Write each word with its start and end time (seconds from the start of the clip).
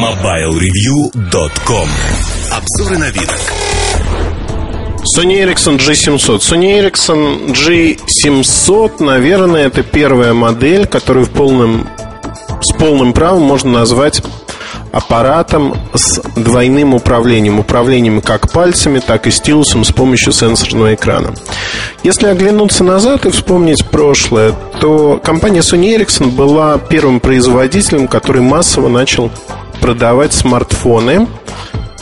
MobileReview.com 0.00 1.88
Обзоры 2.50 2.96
на 2.96 3.10
вид. 3.10 3.30
Sony 5.14 5.44
Ericsson 5.44 5.76
G700. 5.76 6.38
Sony 6.38 6.80
Ericsson 6.80 7.52
G700, 7.52 9.04
наверное, 9.04 9.66
это 9.66 9.82
первая 9.82 10.32
модель, 10.32 10.86
которую 10.86 11.26
в 11.26 11.30
полном, 11.30 11.86
с 12.62 12.72
полным 12.78 13.12
правом 13.12 13.42
можно 13.42 13.72
назвать 13.72 14.22
аппаратом 14.90 15.76
с 15.92 16.18
двойным 16.34 16.94
управлением. 16.94 17.58
Управлением 17.58 18.22
как 18.22 18.50
пальцами, 18.50 19.00
так 19.00 19.26
и 19.26 19.30
стилусом 19.30 19.84
с 19.84 19.92
помощью 19.92 20.32
сенсорного 20.32 20.94
экрана. 20.94 21.34
Если 22.04 22.26
оглянуться 22.26 22.84
назад 22.84 23.26
и 23.26 23.30
вспомнить 23.30 23.84
прошлое, 23.84 24.54
то 24.80 25.20
компания 25.22 25.60
Sony 25.60 25.94
Ericsson 25.94 26.30
была 26.30 26.78
первым 26.78 27.20
производителем, 27.20 28.08
который 28.08 28.40
массово 28.40 28.88
начал 28.88 29.30
продавать 29.80 30.32
смартфоны. 30.32 31.26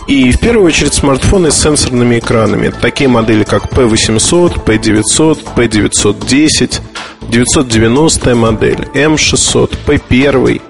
И 0.07 0.33
в 0.33 0.41
первую 0.41 0.67
очередь 0.67 0.95
смартфоны 0.95 1.51
с 1.51 1.61
сенсорными 1.61 2.19
экранами. 2.19 2.73
Такие 2.81 3.09
модели, 3.09 3.45
как 3.45 3.67
P800, 3.67 4.65
P900, 4.65 5.55
P910, 5.55 6.81
990 7.29 8.35
модель, 8.35 8.89
M600, 8.95 9.77
P1, 9.87 10.63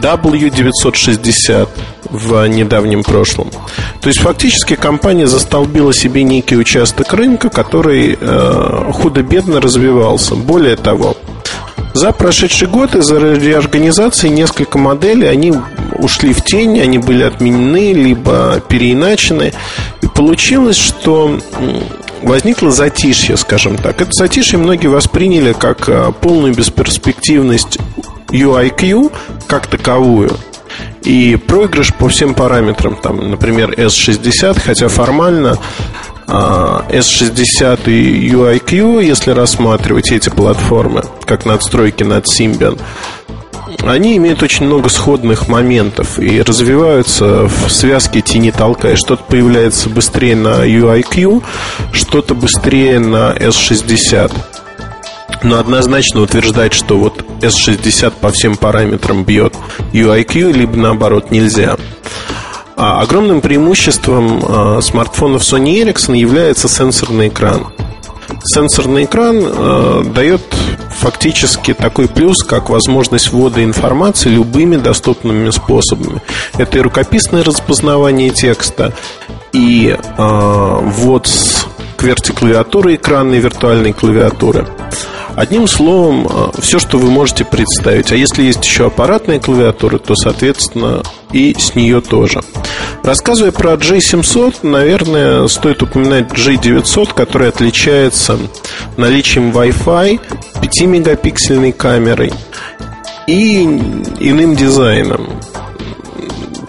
W960 0.00 1.68
в 2.10 2.46
недавнем 2.46 3.02
прошлом. 3.02 3.50
То 4.00 4.08
есть 4.08 4.20
фактически 4.20 4.76
компания 4.76 5.26
застолбила 5.26 5.92
себе 5.92 6.22
некий 6.22 6.56
участок 6.56 7.12
рынка, 7.12 7.48
который 7.48 8.16
э, 8.20 8.90
худо-бедно 8.92 9.60
развивался. 9.60 10.34
Более 10.36 10.76
того, 10.76 11.16
за 11.94 12.10
прошедший 12.12 12.68
год 12.68 12.94
из-за 12.96 13.18
реорганизации 13.18 14.28
несколько 14.28 14.78
моделей 14.78 15.28
они 15.28 15.54
ушли 15.92 16.32
в 16.32 16.42
тень, 16.42 16.80
они 16.80 16.98
были 16.98 17.22
отменены, 17.22 17.92
либо 17.92 18.60
переиначены. 18.68 19.52
И 20.02 20.06
получилось, 20.08 20.76
что 20.76 21.38
возникло 22.22 22.70
затишье, 22.72 23.36
скажем 23.36 23.76
так. 23.78 24.00
Это 24.00 24.10
затишье 24.12 24.58
многие 24.58 24.88
восприняли 24.88 25.52
как 25.52 25.88
э, 25.88 26.12
полную 26.20 26.54
бесперспективность 26.54 27.78
UIQ 28.28 29.12
как 29.46 29.68
таковую 29.68 30.36
и 31.04 31.36
проигрыш 31.36 31.94
по 31.94 32.08
всем 32.08 32.34
параметрам, 32.34 32.96
там, 32.96 33.30
например, 33.30 33.72
S60, 33.72 34.60
хотя 34.60 34.88
формально 34.88 35.58
S60 36.26 37.80
а, 37.86 37.90
и 37.90 38.28
UIQ, 38.28 39.04
если 39.04 39.30
рассматривать 39.30 40.10
эти 40.12 40.28
платформы, 40.28 41.04
как 41.24 41.44
надстройки 41.44 42.02
над 42.02 42.26
Symbian, 42.26 42.80
они 43.82 44.16
имеют 44.16 44.42
очень 44.42 44.66
много 44.66 44.88
сходных 44.88 45.48
моментов 45.48 46.18
и 46.18 46.40
развиваются 46.42 47.46
в 47.46 47.70
связке 47.70 48.20
тени 48.20 48.50
толкая. 48.50 48.96
Что-то 48.96 49.24
появляется 49.24 49.88
быстрее 49.88 50.36
на 50.36 50.66
UIQ, 50.66 51.42
что-то 51.92 52.34
быстрее 52.34 52.98
на 52.98 53.32
S60. 53.32 54.32
Но 55.42 55.58
однозначно 55.58 56.22
утверждать, 56.22 56.72
что 56.72 56.96
вот 56.96 57.22
S60 57.40 58.14
по 58.20 58.30
всем 58.30 58.56
параметрам 58.56 59.24
бьет 59.24 59.54
UIQ, 59.92 60.52
либо 60.52 60.76
наоборот 60.76 61.30
нельзя. 61.30 61.76
А 62.76 63.00
огромным 63.00 63.40
преимуществом 63.40 64.42
а, 64.46 64.80
смартфонов 64.80 65.42
Sony 65.42 65.82
Ericsson 65.82 66.16
является 66.16 66.68
сенсорный 66.68 67.28
экран. 67.28 67.68
Сенсорный 68.42 69.04
экран 69.04 69.38
э, 69.40 70.04
дает 70.14 70.42
фактически 70.90 71.74
такой 71.74 72.08
плюс, 72.08 72.42
как 72.42 72.70
возможность 72.70 73.32
ввода 73.32 73.62
информации 73.62 74.30
любыми 74.30 74.76
доступными 74.76 75.50
способами. 75.50 76.20
Это 76.58 76.78
и 76.78 76.80
рукописное 76.80 77.44
распознавание 77.44 78.30
текста, 78.30 78.92
и 79.52 79.96
э, 79.96 80.78
ввод 80.82 81.26
с 81.26 81.66
QWERTY 82.04 82.34
клавиатуры 82.34 82.96
экранной 82.96 83.38
виртуальной 83.38 83.94
клавиатуры. 83.94 84.66
Одним 85.36 85.66
словом, 85.66 86.28
э, 86.28 86.60
все, 86.60 86.78
что 86.78 86.98
вы 86.98 87.10
можете 87.10 87.46
представить. 87.46 88.12
А 88.12 88.14
если 88.14 88.42
есть 88.42 88.62
еще 88.62 88.86
аппаратная 88.86 89.40
клавиатура, 89.40 89.96
то, 89.96 90.14
соответственно, 90.14 91.02
и 91.32 91.56
с 91.58 91.74
нее 91.74 92.02
тоже. 92.02 92.42
Рассказывая 93.02 93.52
про 93.52 93.72
G700, 93.72 94.56
наверное, 94.62 95.48
стоит 95.48 95.82
упоминать 95.82 96.30
G900, 96.30 97.14
который 97.14 97.48
отличается 97.48 98.38
наличием 98.98 99.50
Wi-Fi, 99.50 100.20
5-мегапиксельной 100.60 101.72
камерой 101.72 102.34
и 103.26 103.62
иным 103.64 104.56
дизайном. 104.56 105.30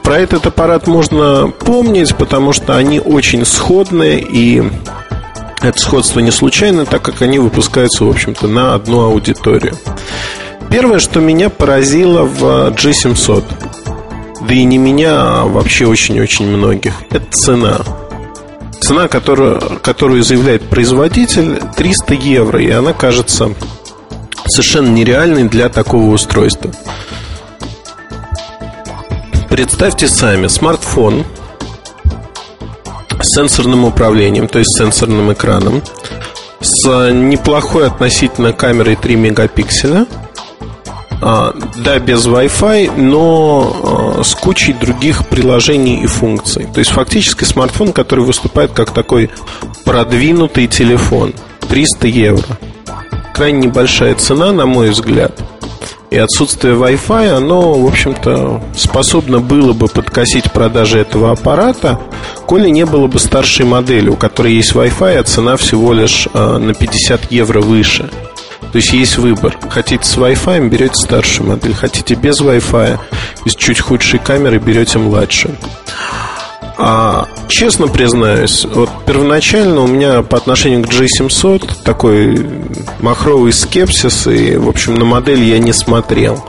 Про 0.01 0.19
этот 0.19 0.45
аппарат 0.45 0.87
можно 0.87 1.47
помнить, 1.47 2.15
потому 2.15 2.53
что 2.53 2.77
они 2.77 2.99
очень 2.99 3.43
сходные 3.43 4.19
и 4.21 4.63
это 5.69 5.79
сходство 5.79 6.19
не 6.19 6.31
случайно, 6.31 6.85
так 6.85 7.01
как 7.01 7.21
они 7.21 7.39
выпускаются, 7.39 8.05
в 8.05 8.09
общем-то, 8.09 8.47
на 8.47 8.73
одну 8.73 9.01
аудиторию. 9.01 9.75
Первое, 10.69 10.99
что 10.99 11.19
меня 11.19 11.49
поразило 11.49 12.23
в 12.23 12.71
G700, 12.71 13.43
да 14.47 14.53
и 14.53 14.63
не 14.63 14.77
меня, 14.77 15.13
а 15.13 15.45
вообще 15.45 15.85
очень-очень 15.85 16.47
многих, 16.47 16.93
это 17.09 17.25
цена. 17.31 17.79
Цена, 18.81 19.07
которую, 19.07 19.79
которую 19.81 20.23
заявляет 20.23 20.69
производитель, 20.69 21.59
300 21.75 22.13
евро, 22.13 22.61
и 22.61 22.69
она 22.69 22.93
кажется 22.93 23.51
совершенно 24.47 24.89
нереальной 24.89 25.45
для 25.45 25.69
такого 25.69 26.11
устройства. 26.11 26.71
Представьте 29.49 30.07
сами, 30.07 30.47
смартфон– 30.47 31.23
с 33.25 33.35
сенсорным 33.35 33.85
управлением, 33.85 34.47
то 34.47 34.59
есть 34.59 34.77
сенсорным 34.77 35.33
экраном, 35.33 35.81
с 36.61 37.11
неплохой 37.11 37.87
относительно 37.87 38.53
камерой 38.53 38.95
3 38.95 39.15
мегапикселя. 39.15 40.05
А, 41.21 41.55
да, 41.77 41.97
без 41.99 42.27
Wi-Fi, 42.27 42.99
но 42.99 44.17
а, 44.19 44.23
с 44.23 44.35
кучей 44.35 44.73
других 44.73 45.27
приложений 45.27 46.03
и 46.03 46.07
функций. 46.07 46.67
То 46.71 46.79
есть 46.79 46.91
фактически 46.91 47.45
смартфон, 47.45 47.93
который 47.93 48.25
выступает 48.25 48.71
как 48.71 48.91
такой 48.91 49.31
продвинутый 49.85 50.67
телефон. 50.67 51.33
300 51.69 52.07
евро. 52.07 52.57
Крайне 53.33 53.67
небольшая 53.67 54.15
цена, 54.15 54.51
на 54.51 54.65
мой 54.65 54.91
взгляд 54.91 55.41
и 56.15 56.17
отсутствие 56.17 56.75
Wi-Fi, 56.75 57.27
оно, 57.27 57.73
в 57.73 57.85
общем-то, 57.85 58.63
способно 58.75 59.39
было 59.39 59.73
бы 59.73 59.87
подкосить 59.87 60.51
продажи 60.51 60.99
этого 60.99 61.31
аппарата, 61.31 61.99
коли 62.45 62.69
не 62.69 62.85
было 62.85 63.07
бы 63.07 63.19
старшей 63.19 63.65
модели, 63.65 64.09
у 64.09 64.15
которой 64.15 64.53
есть 64.53 64.71
Wi-Fi, 64.71 65.17
а 65.17 65.23
цена 65.23 65.57
всего 65.57 65.91
лишь 65.91 66.29
э, 66.33 66.57
на 66.57 66.73
50 66.73 67.31
евро 67.31 67.59
выше. 67.59 68.09
То 68.71 68.77
есть 68.77 68.93
есть 68.93 69.17
выбор. 69.17 69.57
Хотите 69.69 70.05
с 70.05 70.17
Wi-Fi, 70.17 70.69
берете 70.69 70.95
старшую 70.95 71.49
модель. 71.49 71.73
Хотите 71.73 72.15
без 72.15 72.39
Wi-Fi 72.41 72.97
с 73.45 73.55
чуть 73.55 73.81
худшей 73.81 74.19
камерой 74.19 74.59
берете 74.59 74.99
младшую. 74.99 75.55
А, 76.77 77.27
честно 77.47 77.87
признаюсь, 77.87 78.65
вот 78.65 78.89
первоначально 79.05 79.81
у 79.81 79.87
меня 79.87 80.21
по 80.23 80.37
отношению 80.37 80.83
к 80.83 80.89
G700 80.89 81.83
такой 81.83 82.45
махровый 82.99 83.53
скепсис, 83.53 84.27
и, 84.27 84.57
в 84.57 84.67
общем, 84.67 84.95
на 84.95 85.05
модель 85.05 85.43
я 85.43 85.59
не 85.59 85.71
смотрел. 85.71 86.43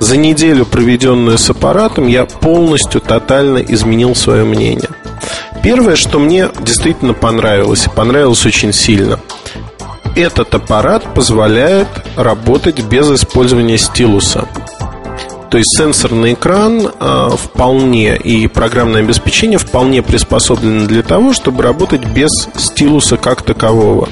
За 0.00 0.16
неделю, 0.16 0.64
проведенную 0.64 1.36
с 1.36 1.50
аппаратом, 1.50 2.06
я 2.06 2.24
полностью, 2.24 3.00
тотально 3.00 3.58
изменил 3.58 4.14
свое 4.14 4.44
мнение. 4.44 4.88
Первое, 5.62 5.96
что 5.96 6.18
мне 6.18 6.48
действительно 6.60 7.12
понравилось, 7.12 7.86
и 7.86 7.90
понравилось 7.90 8.46
очень 8.46 8.72
сильно, 8.72 9.20
этот 10.16 10.54
аппарат 10.54 11.14
позволяет 11.14 11.88
работать 12.16 12.80
без 12.80 13.10
использования 13.10 13.76
стилуса. 13.76 14.48
То 15.50 15.56
есть 15.56 15.76
сенсорный 15.78 16.34
экран 16.34 16.88
э, 16.88 17.30
вполне 17.36 18.16
и 18.16 18.46
программное 18.48 19.00
обеспечение 19.00 19.58
вполне 19.58 20.02
приспособлены 20.02 20.86
для 20.86 21.02
того, 21.02 21.32
чтобы 21.32 21.62
работать 21.62 22.04
без 22.04 22.30
стилуса 22.56 23.16
как 23.16 23.42
такового. 23.42 24.08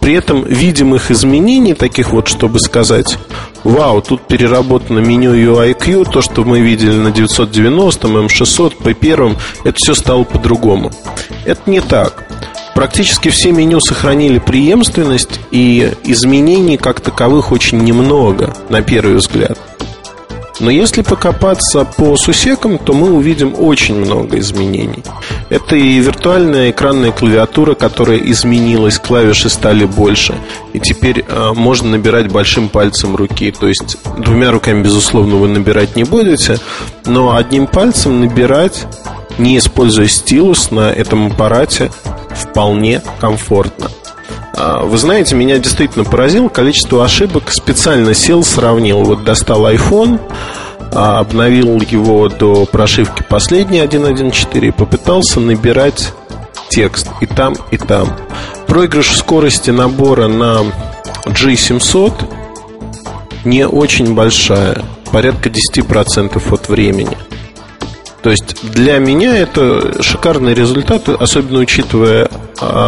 При 0.00 0.14
этом 0.14 0.44
видимых 0.44 1.10
изменений, 1.10 1.74
таких 1.74 2.12
вот, 2.12 2.26
чтобы 2.26 2.58
сказать, 2.58 3.18
вау, 3.62 4.02
тут 4.02 4.26
переработано 4.26 4.98
меню 4.98 5.34
UIQ, 5.34 6.10
то, 6.10 6.22
что 6.22 6.42
мы 6.42 6.60
видели 6.60 6.96
на 6.96 7.12
990, 7.12 8.08
M600, 8.08 8.78
P1, 8.82 9.38
это 9.64 9.76
все 9.76 9.94
стало 9.94 10.24
по-другому. 10.24 10.90
Это 11.44 11.70
не 11.70 11.80
так. 11.80 12.24
Практически 12.74 13.28
все 13.28 13.52
меню 13.52 13.78
сохранили 13.80 14.38
преемственность, 14.38 15.38
и 15.52 15.92
изменений 16.04 16.78
как 16.78 17.00
таковых 17.00 17.52
очень 17.52 17.78
немного, 17.78 18.56
на 18.70 18.82
первый 18.82 19.16
взгляд. 19.16 19.58
Но 20.60 20.70
если 20.70 21.02
покопаться 21.02 21.84
по 21.84 22.16
сусекам, 22.16 22.78
то 22.78 22.92
мы 22.92 23.12
увидим 23.12 23.54
очень 23.58 23.96
много 23.96 24.38
изменений. 24.38 25.02
Это 25.48 25.76
и 25.76 25.98
виртуальная 25.98 26.70
экранная 26.70 27.10
клавиатура, 27.12 27.74
которая 27.74 28.18
изменилась, 28.18 28.98
клавиши 28.98 29.48
стали 29.48 29.84
больше. 29.84 30.34
И 30.72 30.80
теперь 30.80 31.24
э, 31.26 31.52
можно 31.54 31.90
набирать 31.90 32.30
большим 32.30 32.68
пальцем 32.68 33.16
руки. 33.16 33.50
То 33.50 33.68
есть 33.68 33.98
двумя 34.18 34.50
руками, 34.50 34.82
безусловно, 34.82 35.36
вы 35.36 35.48
набирать 35.48 35.96
не 35.96 36.04
будете, 36.04 36.58
но 37.06 37.34
одним 37.34 37.66
пальцем 37.66 38.20
набирать, 38.20 38.86
не 39.38 39.58
используя 39.58 40.06
стилус 40.08 40.70
на 40.70 40.90
этом 40.90 41.28
аппарате, 41.28 41.90
вполне 42.34 43.02
комфортно. 43.20 43.90
А, 44.54 44.84
вы 44.84 44.98
знаете, 44.98 45.34
меня 45.34 45.58
действительно 45.58 46.04
поразило 46.04 46.48
количество 46.48 47.04
ошибок. 47.04 47.50
Специально 47.50 48.14
сел, 48.14 48.44
сравнил. 48.44 49.02
Вот 49.02 49.24
достал 49.24 49.66
iPhone, 49.66 50.20
а, 50.92 51.20
обновил 51.20 51.80
его 51.80 52.28
до 52.28 52.66
прошивки 52.66 53.22
последней 53.28 53.80
1.1.4 53.80 54.68
и 54.68 54.70
попытался 54.70 55.40
набирать 55.40 56.12
текст 56.68 57.08
и 57.20 57.26
там, 57.26 57.54
и 57.70 57.78
там. 57.78 58.16
Проигрыш 58.66 59.16
скорости 59.16 59.70
набора 59.70 60.28
на 60.28 60.60
G700 61.26 62.12
не 63.44 63.66
очень 63.66 64.14
большая, 64.14 64.82
порядка 65.10 65.48
10% 65.48 66.54
от 66.54 66.68
времени. 66.68 67.16
То 68.22 68.30
есть 68.30 68.56
для 68.72 68.98
меня 68.98 69.36
это 69.36 70.00
шикарный 70.02 70.54
результат, 70.54 71.08
особенно 71.08 71.58
учитывая 71.58 72.30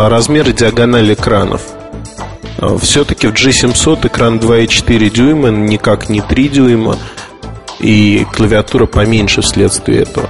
размер 0.08 0.48
и 0.50 0.52
диагональ 0.52 1.12
экранов. 1.12 1.62
Все-таки 2.80 3.26
в 3.26 3.32
G700 3.32 4.06
экран 4.06 4.38
2,4 4.38 5.10
дюйма, 5.10 5.48
никак 5.48 6.08
не 6.08 6.20
3 6.20 6.48
дюйма, 6.48 6.96
и 7.80 8.26
клавиатура 8.32 8.86
поменьше 8.86 9.42
вследствие 9.42 10.02
этого. 10.02 10.28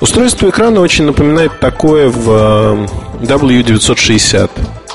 Устройство 0.00 0.48
экрана 0.48 0.80
очень 0.80 1.04
напоминает 1.04 1.60
такое 1.60 2.08
в 2.08 2.30
а, 2.30 2.86
W960. 3.20 4.50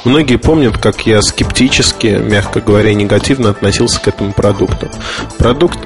Многие 0.06 0.38
помнят, 0.38 0.78
как 0.78 1.06
я 1.06 1.22
скептически, 1.22 2.08
мягко 2.08 2.62
говоря, 2.62 2.94
негативно 2.94 3.50
относился 3.50 4.00
к 4.00 4.08
этому 4.08 4.34
продукту. 4.34 4.90
Продукт 5.38 5.80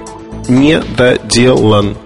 не 0.47 0.81
доделан. 0.97 1.97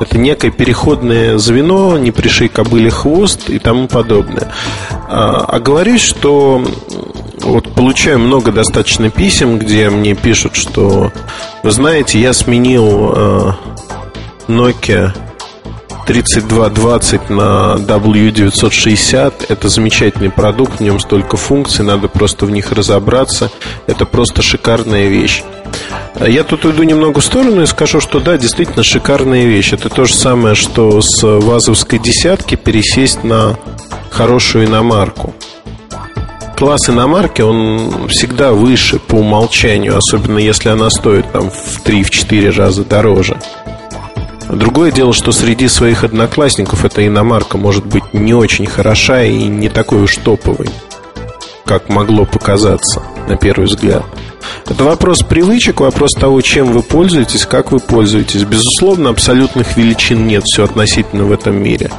Это 0.00 0.18
некое 0.18 0.50
переходное 0.50 1.38
звено, 1.38 1.96
не 1.98 2.10
пришей 2.10 2.48
кобыле 2.48 2.90
хвост 2.90 3.48
и 3.48 3.58
тому 3.58 3.88
подобное. 3.88 4.52
А, 5.08 5.44
а 5.48 5.60
говоришь, 5.60 6.02
что 6.02 6.62
вот 7.40 7.72
получаю 7.74 8.18
много 8.18 8.52
достаточно 8.52 9.10
писем, 9.10 9.58
где 9.58 9.88
мне 9.88 10.14
пишут, 10.14 10.56
что 10.56 11.12
вы 11.62 11.70
знаете, 11.70 12.20
я 12.20 12.32
сменил 12.32 13.12
э, 13.14 13.52
Nokia 14.48 15.12
3220 16.06 17.30
на 17.30 17.76
W960 17.78 19.46
Это 19.48 19.68
замечательный 19.68 20.30
продукт, 20.30 20.78
в 20.78 20.82
нем 20.82 21.00
столько 21.00 21.36
функций 21.36 21.84
Надо 21.84 22.08
просто 22.08 22.46
в 22.46 22.50
них 22.50 22.70
разобраться. 22.72 23.50
Это 23.86 24.06
просто 24.06 24.42
шикарная 24.42 25.08
вещь 25.08 25.42
я 26.20 26.44
тут 26.44 26.64
уйду 26.64 26.82
немного 26.82 27.20
в 27.20 27.24
сторону 27.24 27.62
и 27.62 27.66
скажу, 27.66 28.00
что 28.00 28.20
да, 28.20 28.38
действительно 28.38 28.82
шикарная 28.82 29.44
вещь. 29.44 29.72
Это 29.72 29.88
то 29.88 30.04
же 30.04 30.14
самое, 30.14 30.54
что 30.54 31.00
с 31.00 31.22
вазовской 31.22 31.98
десятки 31.98 32.54
пересесть 32.54 33.22
на 33.22 33.58
хорошую 34.10 34.66
иномарку. 34.66 35.34
Класс 36.56 36.88
иномарки, 36.88 37.42
он 37.42 38.08
всегда 38.08 38.52
выше 38.52 38.98
по 38.98 39.16
умолчанию, 39.16 39.98
особенно 39.98 40.38
если 40.38 40.70
она 40.70 40.88
стоит 40.88 41.30
там 41.30 41.50
в 41.50 41.84
3-4 41.84 42.50
раза 42.56 42.82
дороже. 42.82 43.36
Другое 44.48 44.90
дело, 44.92 45.12
что 45.12 45.32
среди 45.32 45.68
своих 45.68 46.02
одноклассников 46.02 46.84
эта 46.84 47.06
иномарка 47.06 47.58
может 47.58 47.84
быть 47.84 48.14
не 48.14 48.32
очень 48.32 48.66
хороша 48.66 49.22
и 49.22 49.44
не 49.48 49.68
такой 49.68 50.02
уж 50.02 50.16
топовой, 50.16 50.68
как 51.66 51.90
могло 51.90 52.24
показаться 52.24 53.02
на 53.28 53.36
первый 53.36 53.66
взгляд. 53.66 54.04
Это 54.68 54.84
вопрос 54.84 55.22
привычек, 55.22 55.80
вопрос 55.80 56.12
того, 56.12 56.40
чем 56.40 56.72
вы 56.72 56.82
пользуетесь, 56.82 57.46
как 57.46 57.72
вы 57.72 57.78
пользуетесь. 57.78 58.44
Безусловно, 58.44 59.10
абсолютных 59.10 59.76
величин 59.76 60.26
нет, 60.26 60.44
все 60.44 60.64
относительно 60.64 61.24
в 61.24 61.32
этом 61.32 61.62
мире. 61.62 61.90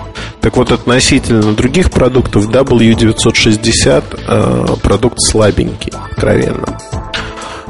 Так 0.42 0.57
вот, 0.57 0.71
относительно 0.71 1.54
других 1.54 1.92
продуктов, 1.92 2.50
W960 2.50 4.04
э, 4.27 4.65
продукт 4.81 5.18
слабенький, 5.19 5.94
откровенно. 6.12 6.77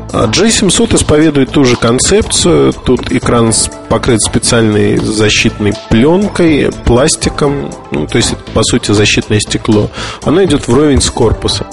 G700 0.09 0.95
исповедует 0.95 1.51
ту 1.51 1.63
же 1.65 1.75
концепцию. 1.75 2.73
Тут 2.73 3.11
экран 3.11 3.51
покрыт 3.89 4.21
специальной 4.21 4.97
защитной 4.97 5.73
пленкой, 5.89 6.71
пластиком. 6.85 7.71
Ну, 7.91 8.07
то 8.07 8.17
есть, 8.17 8.33
это, 8.33 8.41
по 8.53 8.63
сути, 8.63 8.91
защитное 8.91 9.39
стекло. 9.39 9.89
Оно 10.23 10.43
идет 10.43 10.67
вровень 10.67 11.01
с 11.01 11.09
корпусом. 11.09 11.67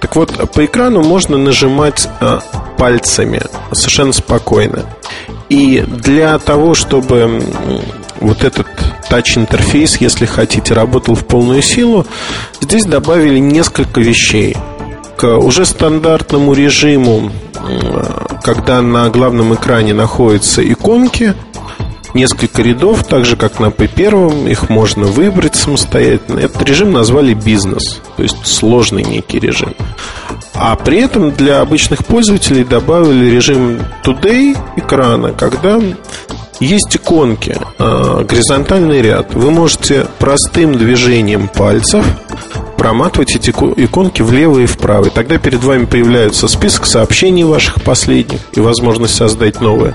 Так 0.00 0.16
вот, 0.16 0.52
по 0.52 0.64
экрану 0.64 1.02
можно 1.02 1.36
нажимать 1.36 2.08
а, 2.20 2.40
пальцами 2.76 3.42
совершенно 3.72 4.12
спокойно. 4.12 4.84
И 5.48 5.80
для 5.86 6.38
того, 6.38 6.74
чтобы 6.74 7.42
вот 8.20 8.44
этот 8.44 8.66
тач-интерфейс, 9.08 9.96
если 10.00 10.26
хотите, 10.26 10.74
работал 10.74 11.14
в 11.14 11.24
полную 11.24 11.62
силу, 11.62 12.06
здесь 12.60 12.84
добавили 12.84 13.38
несколько 13.38 14.00
вещей 14.00 14.56
к 15.16 15.36
уже 15.36 15.64
стандартному 15.64 16.52
режиму, 16.52 17.32
когда 18.42 18.82
на 18.82 19.08
главном 19.10 19.54
экране 19.54 19.94
находятся 19.94 20.62
иконки, 20.62 21.34
несколько 22.14 22.62
рядов, 22.62 23.04
так 23.04 23.24
же 23.24 23.36
как 23.36 23.60
на 23.60 23.66
P1, 23.66 24.50
их 24.50 24.68
можно 24.68 25.06
выбрать 25.06 25.56
самостоятельно. 25.56 26.40
Этот 26.40 26.62
режим 26.62 26.92
назвали 26.92 27.34
бизнес, 27.34 28.00
то 28.16 28.22
есть 28.22 28.46
сложный 28.46 29.04
некий 29.04 29.38
режим. 29.38 29.74
А 30.54 30.74
при 30.76 31.00
этом 31.00 31.30
для 31.30 31.60
обычных 31.60 32.04
пользователей 32.04 32.64
добавили 32.64 33.30
режим 33.30 33.80
Today 34.04 34.56
экрана, 34.76 35.32
когда 35.32 35.80
есть 36.60 36.96
иконки, 36.96 37.56
э, 37.78 38.24
горизонтальный 38.28 39.00
ряд. 39.00 39.34
Вы 39.34 39.50
можете 39.50 40.06
простым 40.18 40.76
движением 40.76 41.48
пальцев 41.48 42.04
проматывать 42.76 43.34
эти 43.34 43.50
иконки 43.50 44.22
влево 44.22 44.60
и 44.60 44.66
вправо. 44.66 45.06
И 45.06 45.10
тогда 45.10 45.38
перед 45.38 45.62
вами 45.62 45.84
появляется 45.84 46.48
список 46.48 46.86
сообщений 46.86 47.44
ваших 47.44 47.82
последних 47.82 48.40
и 48.52 48.60
возможность 48.60 49.16
создать 49.16 49.60
новое. 49.60 49.94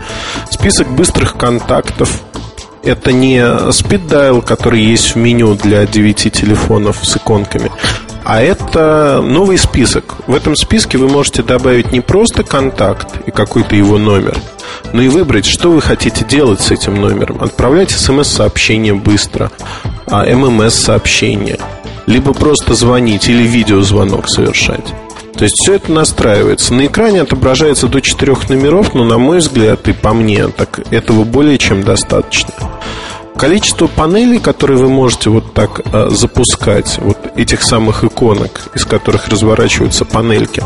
Список 0.51 0.89
быстрых 0.89 1.37
контактов. 1.37 2.21
Это 2.83 3.13
не 3.13 3.37
speed 3.37 4.09
dial, 4.09 4.41
который 4.41 4.81
есть 4.81 5.15
в 5.15 5.17
меню 5.17 5.55
для 5.55 5.85
9 5.85 6.31
телефонов 6.33 6.99
с 7.01 7.15
иконками, 7.15 7.71
а 8.25 8.41
это 8.41 9.21
новый 9.23 9.57
список. 9.57 10.15
В 10.27 10.35
этом 10.35 10.57
списке 10.57 10.97
вы 10.97 11.07
можете 11.07 11.43
добавить 11.43 11.93
не 11.93 12.01
просто 12.01 12.43
контакт 12.43 13.07
и 13.25 13.31
какой-то 13.31 13.75
его 13.75 13.97
номер, 13.97 14.37
но 14.93 15.01
и 15.01 15.09
выбрать, 15.09 15.45
что 15.45 15.71
вы 15.71 15.81
хотите 15.81 16.23
делать 16.23 16.61
с 16.61 16.71
этим 16.71 16.95
номером. 16.95 17.43
Отправлять 17.43 17.91
смс-сообщение 17.91 18.93
быстро, 18.93 19.51
а 20.05 20.23
ММС-сообщение, 20.25 21.59
либо 22.05 22.33
просто 22.33 22.75
звонить 22.75 23.27
или 23.27 23.43
видеозвонок 23.43 24.29
совершать. 24.29 24.93
То 25.35 25.45
есть 25.45 25.55
все 25.59 25.73
это 25.73 25.91
настраивается. 25.91 26.73
На 26.73 26.85
экране 26.85 27.21
отображается 27.21 27.87
до 27.87 28.01
четырех 28.01 28.49
номеров, 28.49 28.93
но, 28.93 29.03
на 29.03 29.17
мой 29.17 29.39
взгляд, 29.39 29.87
и 29.87 29.93
по 29.93 30.13
мне, 30.13 30.47
так 30.47 30.79
этого 30.91 31.23
более 31.23 31.57
чем 31.57 31.83
достаточно. 31.83 32.53
Количество 33.35 33.87
панелей, 33.87 34.39
которые 34.39 34.77
вы 34.77 34.89
можете 34.89 35.31
вот 35.31 35.53
так 35.53 35.81
э, 35.83 36.09
запускать, 36.11 36.99
вот 36.99 37.17
этих 37.35 37.63
самых 37.63 38.03
иконок, 38.03 38.69
из 38.75 38.85
которых 38.85 39.27
разворачиваются 39.27 40.05
панельки, 40.05 40.63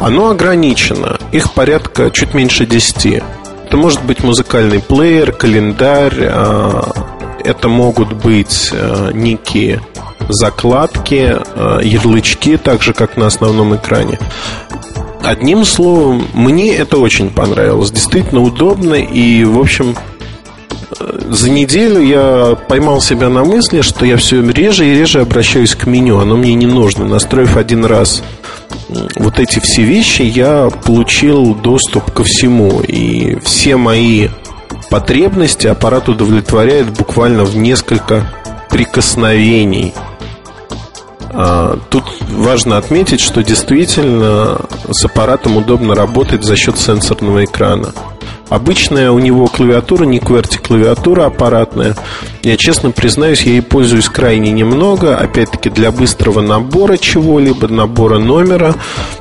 оно 0.00 0.30
ограничено. 0.30 1.18
Их 1.32 1.52
порядка 1.52 2.10
чуть 2.10 2.34
меньше 2.34 2.66
10. 2.66 3.22
Это 3.66 3.76
может 3.76 4.02
быть 4.04 4.22
музыкальный 4.22 4.80
плеер, 4.80 5.32
календарь, 5.32 6.14
э, 6.18 6.82
это 7.44 7.68
могут 7.68 8.12
быть 8.12 8.70
э, 8.72 9.10
некие 9.12 9.82
закладки, 10.28 11.36
э, 11.38 11.80
ярлычки, 11.82 12.56
так 12.56 12.82
же, 12.82 12.94
как 12.94 13.16
на 13.16 13.26
основном 13.26 13.76
экране. 13.76 14.18
Одним 15.22 15.64
словом, 15.64 16.26
мне 16.32 16.74
это 16.76 16.98
очень 16.98 17.28
понравилось. 17.28 17.90
Действительно 17.90 18.42
удобно 18.42 18.94
и, 18.94 19.44
в 19.44 19.58
общем, 19.58 19.94
за 21.28 21.50
неделю 21.50 22.00
я 22.00 22.56
поймал 22.68 23.00
себя 23.00 23.28
на 23.28 23.44
мысли, 23.44 23.82
что 23.82 24.06
я 24.06 24.16
все 24.16 24.42
реже 24.42 24.86
и 24.86 24.94
реже 24.94 25.20
обращаюсь 25.20 25.74
к 25.74 25.86
меню. 25.86 26.18
Оно 26.18 26.36
мне 26.36 26.54
не 26.54 26.66
нужно. 26.66 27.04
Настроив 27.04 27.56
один 27.56 27.84
раз 27.84 28.22
вот 29.16 29.38
эти 29.38 29.58
все 29.60 29.82
вещи, 29.82 30.22
я 30.22 30.68
получил 30.84 31.54
доступ 31.54 32.10
ко 32.10 32.24
всему. 32.24 32.80
И 32.80 33.38
все 33.40 33.76
мои 33.76 34.28
потребности 34.90 35.66
аппарат 35.66 36.08
удовлетворяет 36.08 36.90
буквально 36.90 37.44
в 37.44 37.56
несколько 37.56 38.32
прикосновений. 38.70 39.94
А, 41.30 41.78
тут 41.90 42.04
важно 42.30 42.78
отметить, 42.78 43.20
что 43.20 43.42
действительно 43.42 44.60
с 44.90 45.04
аппаратом 45.04 45.56
удобно 45.56 45.94
работать 45.94 46.42
за 46.42 46.56
счет 46.56 46.78
сенсорного 46.78 47.44
экрана. 47.44 47.92
Обычная 48.48 49.10
у 49.10 49.18
него 49.18 49.46
клавиатура, 49.46 50.04
не 50.04 50.18
QWERTY 50.18 50.58
клавиатура 50.58 51.26
аппаратная. 51.26 51.94
Я 52.42 52.56
честно 52.56 52.90
признаюсь, 52.92 53.42
я 53.42 53.52
ей 53.52 53.62
пользуюсь 53.62 54.08
крайне 54.08 54.50
немного. 54.52 55.16
Опять-таки 55.16 55.68
для 55.68 55.92
быстрого 55.92 56.40
набора 56.40 56.96
чего-либо, 56.96 57.68
набора 57.68 58.18
номера. 58.18 58.74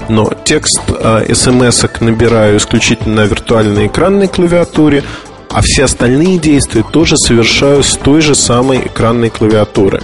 Но 0.07 0.31
текст 0.45 0.81
э, 0.87 1.33
смс 1.33 1.85
набираю 1.99 2.57
исключительно 2.57 3.23
на 3.23 3.25
виртуальной 3.25 3.87
экранной 3.87 4.27
клавиатуре. 4.27 5.03
а 5.49 5.61
все 5.61 5.85
остальные 5.85 6.39
действия 6.39 6.83
тоже 6.83 7.17
совершаю 7.17 7.81
с 7.83 7.95
той 7.97 8.21
же 8.21 8.35
самой 8.35 8.79
экранной 8.79 9.29
клавиатуры. 9.29 10.01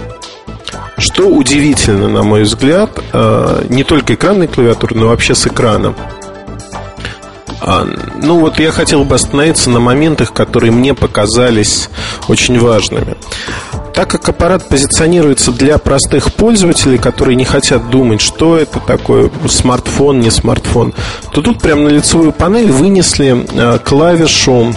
Что 0.96 1.28
удивительно, 1.28 2.08
на 2.08 2.22
мой 2.22 2.42
взгляд, 2.42 2.90
э, 3.12 3.64
не 3.68 3.84
только 3.84 4.14
экранной 4.14 4.48
клавиатуры, 4.48 4.96
но 4.96 5.08
вообще 5.08 5.34
с 5.34 5.46
экраном. 5.46 5.94
А, 7.66 7.86
ну 8.20 8.40
вот 8.40 8.58
я 8.58 8.70
хотел 8.70 9.04
бы 9.04 9.14
остановиться 9.14 9.70
на 9.70 9.80
моментах, 9.80 10.32
которые 10.34 10.70
мне 10.70 10.92
показались 10.92 11.88
очень 12.28 12.58
важными. 12.58 13.16
Так 13.94 14.10
как 14.10 14.28
аппарат 14.28 14.68
позиционируется 14.68 15.50
для 15.50 15.78
простых 15.78 16.34
пользователей, 16.34 16.98
которые 16.98 17.36
не 17.36 17.44
хотят 17.44 17.88
думать, 17.90 18.20
что 18.20 18.58
это 18.58 18.80
такое, 18.80 19.30
смартфон, 19.48 20.20
не 20.20 20.30
смартфон, 20.30 20.92
то 21.32 21.40
тут 21.40 21.60
прямо 21.60 21.84
на 21.84 21.88
лицевую 21.88 22.32
панель 22.32 22.70
вынесли 22.70 23.46
э, 23.52 23.78
клавишу 23.78 24.74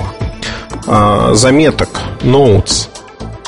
а, 0.86 1.34
заметок 1.34 1.90
Notes. 2.22 2.88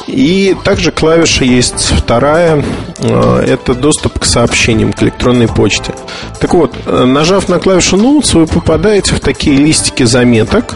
И 0.07 0.55
также 0.63 0.91
клавиша 0.91 1.43
есть 1.43 1.91
вторая, 1.97 2.63
а, 2.99 3.41
это 3.41 3.73
доступ 3.73 4.19
к 4.19 4.25
сообщениям, 4.25 4.93
к 4.93 5.03
электронной 5.03 5.47
почте. 5.47 5.93
Так 6.39 6.53
вот, 6.53 6.73
э, 6.85 7.05
нажав 7.05 7.49
на 7.49 7.59
клавишу 7.59 7.97
Notes, 7.97 8.37
вы 8.37 8.47
попадаете 8.47 9.15
в 9.15 9.19
такие 9.19 9.57
листики 9.57 10.03
заметок. 10.03 10.75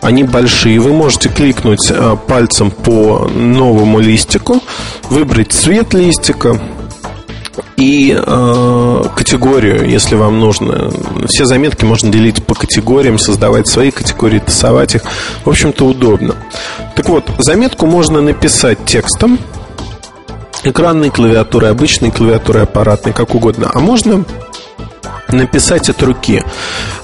Они 0.00 0.22
большие, 0.22 0.80
вы 0.80 0.92
можете 0.92 1.28
кликнуть 1.28 1.90
э, 1.90 2.16
пальцем 2.26 2.70
по 2.70 3.26
новому 3.34 4.00
листику, 4.00 4.62
выбрать 5.08 5.52
цвет 5.52 5.94
листика, 5.94 6.60
и 7.76 8.16
э, 8.16 9.02
категорию, 9.16 9.88
если 9.88 10.14
вам 10.14 10.40
нужно. 10.40 10.90
Все 11.26 11.44
заметки 11.44 11.84
можно 11.84 12.10
делить 12.10 12.44
по 12.44 12.54
категориям, 12.54 13.18
создавать 13.18 13.68
свои 13.68 13.90
категории, 13.90 14.38
тасовать 14.38 14.94
их. 14.94 15.02
В 15.44 15.48
общем-то, 15.48 15.84
удобно. 15.86 16.36
Так 16.94 17.08
вот, 17.08 17.28
заметку 17.38 17.86
можно 17.86 18.20
написать 18.20 18.84
текстом, 18.84 19.38
экранной 20.62 21.10
клавиатурой, 21.10 21.70
обычной 21.70 22.10
клавиатурой 22.10 22.64
аппаратной, 22.64 23.12
как 23.12 23.34
угодно. 23.34 23.70
А 23.72 23.80
можно 23.80 24.24
написать 25.28 25.88
от 25.88 26.02
руки. 26.02 26.42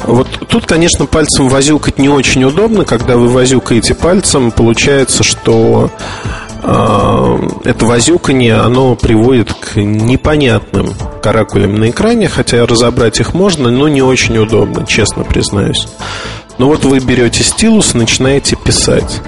Вот 0.05 0.29
тут, 0.49 0.67
конечно, 0.67 1.07
пальцем 1.07 1.49
возюкать 1.49 1.99
не 1.99 2.09
очень 2.09 2.45
удобно. 2.45 2.85
Когда 2.85 3.17
вы 3.17 3.29
возюкаете 3.29 3.95
пальцем, 3.95 4.51
получается, 4.51 5.23
что 5.23 5.91
это 6.63 7.87
возюканье, 7.87 8.57
оно 8.57 8.95
приводит 8.95 9.53
к 9.53 9.77
непонятным 9.77 10.93
каракулям 11.23 11.77
на 11.77 11.91
экране, 11.91 12.29
хотя 12.29 12.67
разобрать 12.67 13.21
их 13.21 13.35
можно, 13.35 13.71
но 13.71 13.89
не 13.89 14.03
очень 14.03 14.37
удобно, 14.39 14.87
честно 14.87 15.25
признаюсь. 15.25 15.87
Но 16.59 16.67
вот 16.67 16.85
вы 16.85 16.99
берете 16.99 17.43
стилус 17.43 17.95
и 17.95 17.99
начинаете 17.99 18.57
писать. 18.57 19.21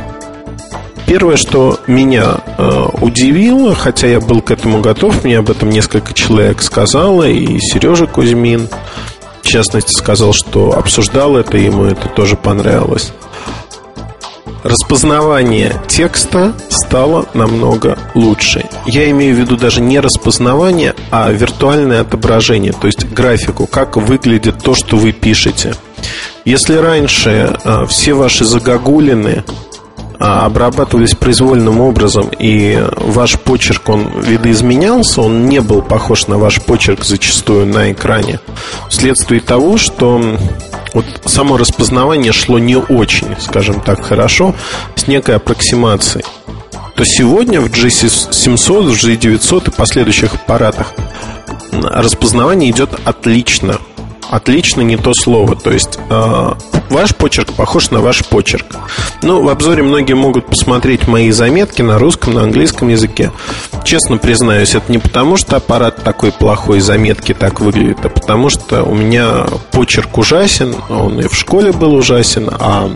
Первое, 1.07 1.37
что 1.37 1.81
меня 1.87 2.37
э, 2.59 2.87
удивило, 3.01 3.75
хотя 3.75 4.07
я 4.07 4.21
был 4.21 4.41
к 4.41 4.51
этому 4.51 4.81
готов, 4.81 5.25
мне 5.25 5.39
об 5.39 5.51
этом 5.51 5.71
несколько 5.71 6.15
человек 6.15 6.63
сказало, 6.63 7.25
и 7.25 7.59
Сережа 7.59 8.07
Кузьмин, 8.07 8.69
в 9.43 9.49
частности, 9.49 9.93
сказал, 9.93 10.33
что 10.33 10.73
обсуждал 10.73 11.37
это, 11.37 11.57
ему 11.57 11.85
это 11.85 12.09
тоже 12.09 12.37
понравилось 12.37 13.13
распознавание 14.63 15.81
текста 15.89 16.55
стало 16.69 17.27
намного 17.35 17.99
лучше. 18.15 18.65
Я 18.87 19.11
имею 19.11 19.37
в 19.37 19.39
виду 19.39 19.57
даже 19.57 19.81
не 19.81 20.01
распознавание, 20.01 20.95
а 21.11 21.31
виртуальное 21.31 22.01
отображение, 22.01 22.73
то 22.73 22.87
есть 22.87 23.05
графику, 23.05 23.67
как 23.67 23.97
выглядит 23.97 24.63
то, 24.63 24.75
что 24.75 24.97
вы 24.97 25.13
пишете. 25.13 25.75
Если 26.45 26.75
раньше 26.75 27.59
а, 27.65 27.87
все 27.87 28.15
ваши 28.15 28.45
загогулины 28.45 29.45
обрабатывались 30.23 31.17
произвольным 31.17 31.81
образом, 31.81 32.31
и 32.39 32.81
ваш 32.97 33.39
почерк, 33.41 33.89
он 33.89 34.21
видоизменялся, 34.21 35.21
он 35.21 35.47
не 35.47 35.61
был 35.61 35.83
похож 35.83 36.29
на 36.29 36.39
ваш 36.39 36.61
почерк 36.63 37.05
зачастую 37.05 37.67
на 37.67 37.91
экране, 37.91 38.39
вследствие 38.89 39.41
того, 39.41 39.79
что 39.79 40.23
вот 40.95 41.05
само 41.25 41.57
распознавание 41.57 42.33
шло 42.33 42.61
не 42.61 42.77
очень, 42.77 43.35
скажем 43.41 43.81
так, 43.81 44.05
хорошо, 44.05 44.55
с 44.95 45.09
некой 45.09 45.37
аппроксимацией. 45.37 46.25
То 46.95 47.05
сегодня 47.05 47.61
в 47.61 47.67
G700, 47.67 48.83
в 48.83 49.05
G900 49.05 49.69
и 49.69 49.71
последующих 49.73 50.35
аппаратах 50.35 50.93
распознавание 51.73 52.71
идет 52.71 52.91
отлично– 53.05 53.79
отлично 54.33 54.81
не 54.81 54.97
то 54.97 55.13
слово. 55.13 55.55
То 55.57 55.71
есть 55.71 55.99
э, 56.09 56.53
ваш 56.89 57.15
почерк 57.15 57.53
похож 57.53 57.91
на 57.91 58.01
ваш 58.01 58.25
почерк. 58.25 58.65
Ну, 59.21 59.43
в 59.43 59.49
обзоре 59.49 59.83
многие 59.83 60.15
могут 60.15 60.47
посмотреть 60.47 61.07
мои 61.07 61.31
заметки 61.31 61.83
на 61.83 61.99
русском, 61.99 62.33
на 62.33 62.43
английском 62.43 62.89
языке. 62.89 63.31
Честно 63.85 64.17
признаюсь, 64.17 64.75
это 64.75 64.91
не 64.91 64.97
потому, 64.97 65.37
что 65.37 65.57
аппарат 65.57 66.03
такой 66.03 66.33
плохой, 66.33 66.81
заметки 66.81 67.35
так 67.35 67.61
выглядят, 67.61 68.07
а 68.07 68.09
потому 68.09 68.49
что 68.49 68.83
у 68.85 68.95
меня 68.95 69.45
почерк 69.71 70.17
ужасен, 70.17 70.75
он 70.89 71.21
и 71.21 71.29
в 71.29 71.35
школе 71.35 71.73
был 71.73 71.95
ужасен, 71.95 72.49
а 72.51 72.91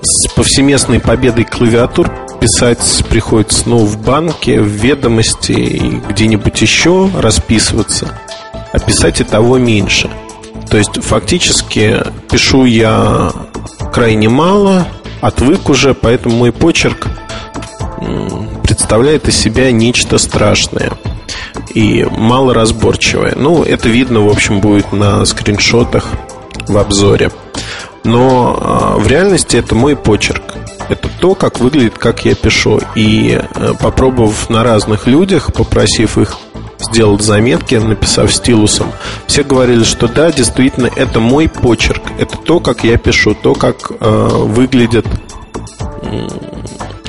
с 0.00 0.28
повсеместной 0.28 1.00
победой 1.00 1.44
клавиатур 1.46 2.12
писать 2.40 3.04
приходится 3.08 3.68
ну, 3.68 3.78
в 3.78 4.00
банке, 4.00 4.60
в 4.60 4.68
ведомости 4.68 6.00
где-нибудь 6.08 6.62
еще 6.62 7.10
расписываться, 7.18 8.16
а 8.72 8.78
писать 8.78 9.20
и 9.20 9.24
того 9.24 9.58
меньше– 9.58 10.08
то 10.70 10.76
есть 10.76 11.02
фактически 11.02 12.02
пишу 12.30 12.64
я 12.64 13.32
крайне 13.92 14.28
мало, 14.28 14.86
отвык 15.20 15.68
уже, 15.68 15.94
поэтому 15.94 16.36
мой 16.36 16.52
почерк 16.52 17.06
представляет 18.62 19.28
из 19.28 19.36
себя 19.36 19.72
нечто 19.72 20.18
страшное 20.18 20.92
и 21.74 22.04
малоразборчивое. 22.04 23.34
Ну, 23.36 23.62
это 23.62 23.88
видно, 23.88 24.20
в 24.20 24.28
общем, 24.28 24.60
будет 24.60 24.92
на 24.92 25.24
скриншотах 25.24 26.08
в 26.66 26.76
обзоре. 26.76 27.30
Но 28.04 28.58
а, 28.60 28.98
в 28.98 29.06
реальности 29.06 29.56
это 29.56 29.74
мой 29.74 29.96
почерк. 29.96 30.54
Это 30.88 31.08
то, 31.20 31.34
как 31.34 31.60
выглядит, 31.60 31.98
как 31.98 32.24
я 32.24 32.34
пишу. 32.34 32.80
И 32.94 33.38
э, 33.38 33.74
попробовав 33.78 34.48
на 34.48 34.64
разных 34.64 35.06
людях, 35.06 35.52
попросив 35.52 36.16
их 36.16 36.38
сделал 36.78 37.18
заметки, 37.18 37.74
написав 37.74 38.32
стилусом, 38.32 38.92
все 39.26 39.42
говорили, 39.42 39.84
что 39.84 40.08
да, 40.08 40.30
действительно, 40.30 40.90
это 40.94 41.20
мой 41.20 41.48
почерк, 41.48 42.02
это 42.18 42.36
то, 42.36 42.60
как 42.60 42.84
я 42.84 42.96
пишу, 42.96 43.34
то, 43.34 43.54
как 43.54 43.90
э, 43.90 44.28
выглядит 44.32 45.06
э, 46.02 46.28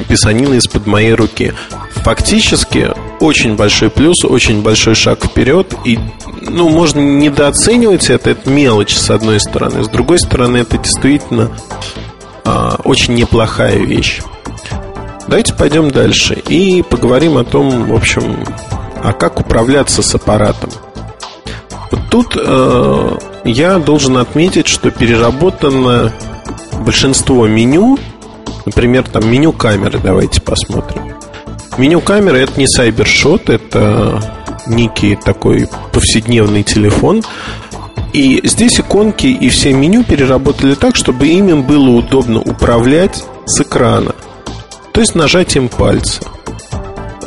писанина 0.08 0.56
из-под 0.56 0.88
моей 0.88 1.14
руки. 1.14 1.54
Фактически 1.98 2.92
очень 3.20 3.56
большой 3.56 3.90
плюс, 3.90 4.24
очень 4.24 4.62
большой 4.62 4.96
шаг 4.96 5.24
вперед, 5.26 5.74
и 5.86 6.00
ну, 6.42 6.70
можно 6.70 7.00
недооценивать 7.00 8.10
это, 8.10 8.32
это 8.32 8.50
мелочь 8.50 8.96
с 8.96 9.10
одной 9.10 9.40
стороны, 9.40 9.84
с 9.84 9.90
другой 9.90 10.20
стороны, 10.20 10.58
это 10.58 10.78
действительно 10.78 11.52
э, 12.46 12.70
очень 12.84 13.16
неплохая 13.16 13.78
вещь. 13.78 14.22
Давайте 15.28 15.54
пойдем 15.54 15.92
дальше 15.92 16.34
и 16.34 16.82
поговорим 16.82 17.38
о 17.38 17.44
том, 17.44 17.86
в 17.86 17.94
общем, 17.94 18.44
а 19.04 19.14
как 19.14 19.40
управляться 19.40 20.02
с 20.02 20.16
аппаратом. 20.16 20.70
Вот 21.92 22.02
тут 22.10 22.38
э, 22.38 23.18
я 23.46 23.78
должен 23.80 24.18
отметить, 24.18 24.68
что 24.68 24.92
переработано 24.92 26.14
большинство 26.86 27.48
меню, 27.48 27.98
например, 28.66 29.04
там 29.04 29.30
меню 29.30 29.54
камеры, 29.54 30.00
давайте 30.04 30.42
посмотрим. 30.42 31.16
Меню 31.78 32.02
камеры 32.02 32.40
это 32.40 32.60
не 32.60 32.68
сайбершот, 32.68 33.50
это 33.50 34.22
некий 34.68 35.16
такой 35.16 35.68
повседневный 35.92 36.64
телефон. 36.64 37.24
И 38.12 38.42
здесь 38.44 38.80
иконки 38.80 39.28
и 39.28 39.50
все 39.50 39.72
меню 39.72 40.04
переработали 40.04 40.76
так, 40.76 40.96
чтобы 40.96 41.28
ими 41.28 41.54
было 41.54 41.90
удобно 41.90 42.40
управлять 42.40 43.24
с 43.46 43.62
экрана. 43.62 44.14
То 44.92 45.00
есть 45.00 45.16
нажатием 45.16 45.70
пальца. 45.70 46.22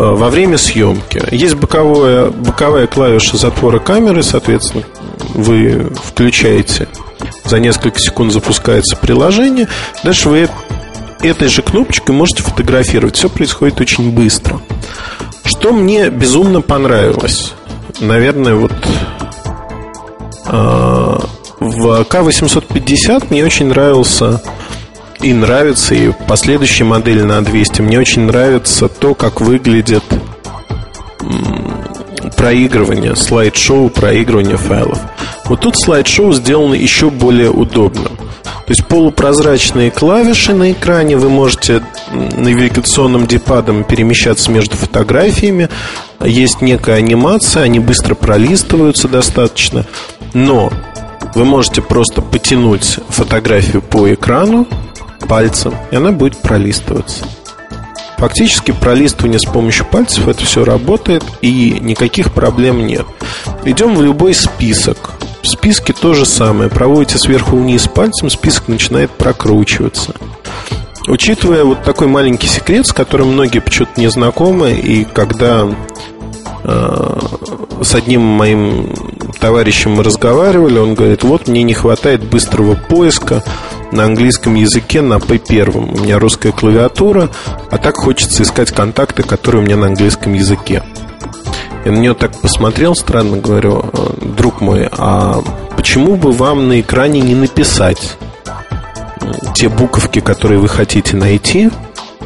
Э, 0.03 0.15
во 0.15 0.31
время 0.31 0.59
съемки. 0.59 1.23
Есть 1.31 1.55
боковая, 1.55 2.31
боковая 2.31 2.89
клавиша 2.89 3.37
затвора 3.37 3.79
камеры, 3.79 4.25
соответственно, 4.25 4.83
вы 5.29 5.93
включаете, 6.05 6.89
за 7.45 7.61
несколько 7.61 8.01
секунд 8.01 8.33
запускается 8.33 8.97
приложение, 8.97 9.69
дальше 10.03 10.29
вы 10.29 10.49
этой 11.21 11.47
же 11.47 11.63
кнопочкой 11.63 12.17
можете 12.17 12.43
фотографировать. 12.43 13.15
Все 13.15 13.29
происходит 13.29 13.81
очень 13.81 14.11
быстро. 14.11 14.61
Что 15.45 15.73
мне 15.73 16.11
безумно 16.11 16.63
понравилось? 16.63 17.53
Наверное, 18.01 18.57
вот 18.57 18.73
э, 20.47 21.19
в 21.61 22.01
К850 22.03 23.27
мне 23.31 23.45
очень 23.45 23.67
нравился 23.67 24.43
и 25.23 25.33
нравится, 25.33 25.95
и 25.95 26.13
последующие 26.29 26.87
модели 26.87 27.23
на 27.23 27.43
200. 27.43 27.83
Мне 27.83 27.99
очень 27.99 28.23
нравится 28.23 28.89
то, 28.89 29.15
как 29.15 29.41
выглядит 29.41 30.05
проигрывания, 32.37 33.15
слайд-шоу, 33.15 33.89
проигрывания 33.89 34.57
файлов. 34.57 34.99
Вот 35.45 35.61
тут 35.61 35.77
слайд-шоу 35.77 36.33
сделано 36.33 36.75
еще 36.75 37.11
более 37.11 37.51
удобным. 37.51 38.17
То 38.45 38.71
есть 38.71 38.87
полупрозрачные 38.87 39.91
клавиши 39.91 40.55
на 40.55 40.73
экране, 40.73 41.17
вы 41.17 41.29
можете 41.29 41.83
навигационным 42.13 43.27
дипадом 43.27 43.85
перемещаться 43.85 44.51
между 44.51 44.77
фотографиями, 44.77 45.69
есть 46.25 46.61
некая 46.63 46.97
анимация, 46.97 47.65
они 47.65 47.81
быстро 47.81 48.15
пролистываются 48.15 49.09
достаточно, 49.09 49.85
но 50.33 50.73
вы 51.35 51.45
можете 51.45 51.83
просто 51.83 52.23
потянуть 52.23 52.99
фотографию 53.09 53.83
по 53.83 54.13
экрану 54.13 54.67
пальцем, 55.27 55.75
и 55.91 55.97
она 55.97 56.13
будет 56.13 56.37
пролистываться. 56.39 57.25
Фактически 58.19 58.71
пролистывание 58.71 59.41
с 59.41 59.45
помощью 59.45 59.85
пальцев 59.85 60.29
это 60.29 60.45
все 60.45 60.65
работает 60.65 61.25
и 61.41 61.79
никаких 61.81 62.33
проблем 62.33 62.87
нет. 62.87 63.05
Идем 63.65 63.97
в 63.97 64.03
любой 64.03 64.35
список. 64.35 65.15
В 65.43 65.49
списке 65.49 65.93
то 65.93 66.15
же 66.15 66.25
самое. 66.25 66.71
Проводите 66.71 67.19
сверху 67.19 67.57
вниз 67.57 67.89
пальцем, 67.89 68.31
список 68.31 68.69
начинает 68.69 69.11
прокручиваться. 69.11 70.15
Учитывая 71.09 71.65
вот 71.65 71.83
такой 71.83 72.07
маленький 72.07 72.47
секрет, 72.47 72.87
с 72.87 72.93
которым 72.93 73.33
многие 73.33 73.59
почему-то 73.59 74.01
не 74.01 74.09
знакомы, 74.09 74.71
и 74.71 75.05
когда 75.05 75.69
с 76.65 77.95
одним 77.95 78.23
моим 78.23 78.95
товарищем 79.41 79.93
мы 79.93 80.05
разговаривали, 80.05 80.79
он 80.79 80.95
говорит, 80.95 81.25
вот 81.25 81.49
мне 81.49 81.63
не 81.63 81.75
хватает 81.75 82.25
быстрого 82.25 82.75
поиска 82.75 83.43
на 83.91 84.05
английском 84.05 84.55
языке 84.55 85.03
на 85.03 85.15
P1. 85.15 85.77
У 85.77 86.03
меня 86.03 86.19
русская 86.19 86.53
клавиатура, 86.53 87.29
а 87.71 87.79
так 87.79 87.97
хочется 87.97 88.43
искать 88.45 88.71
контакты, 88.71 89.23
которые 89.23 89.63
у 89.63 89.65
меня 89.65 89.77
на 89.77 89.87
английском 89.89 90.33
языке. 90.35 90.83
Я 91.85 91.93
на 91.93 91.99
нее 91.99 92.15
так 92.15 92.41
посмотрел 92.41 92.95
странно, 92.95 93.39
говорю, 93.39 93.85
друг 94.21 94.61
мой, 94.61 94.89
а 94.93 95.43
почему 95.77 96.15
бы 96.15 96.31
вам 96.31 96.69
на 96.69 96.81
экране 96.81 97.21
не 97.21 97.35
написать 97.35 98.17
те 99.55 99.69
буковки, 99.69 100.21
которые 100.21 100.61
вы 100.61 100.69
хотите 100.69 101.17
найти, 101.17 101.71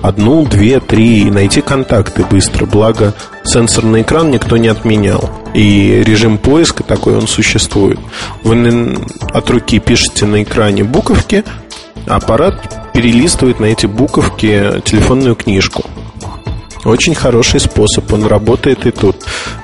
одну, 0.07 0.45
две, 0.45 0.81
три, 0.81 1.23
и 1.23 1.31
найти 1.31 1.61
контакты 1.61 2.25
быстро. 2.25 2.67
Благо, 2.67 3.15
сенсорный 3.45 4.03
экран 4.03 4.31
никто 4.31 4.57
не 4.57 4.69
отменял. 4.69 5.31
И 5.55 6.03
режим 6.05 6.39
поиска 6.39 6.83
такой 6.83 7.17
он 7.17 7.27
существует. 7.27 7.99
Вы 8.43 8.97
от 9.33 9.51
руки 9.51 9.79
пишете 9.79 10.27
на 10.27 10.43
экране 10.43 10.85
буковки, 10.85 11.45
аппарат 12.07 12.93
перелистывает 12.93 13.61
на 13.61 13.67
эти 13.67 13.87
буковки 13.87 14.81
телефонную 14.85 15.35
книжку. 15.35 15.85
Очень 16.85 17.17
хороший 17.17 17.59
способ, 17.59 18.13
он 18.13 18.27
работает 18.27 18.87
и 18.87 18.93
тут. 18.93 19.17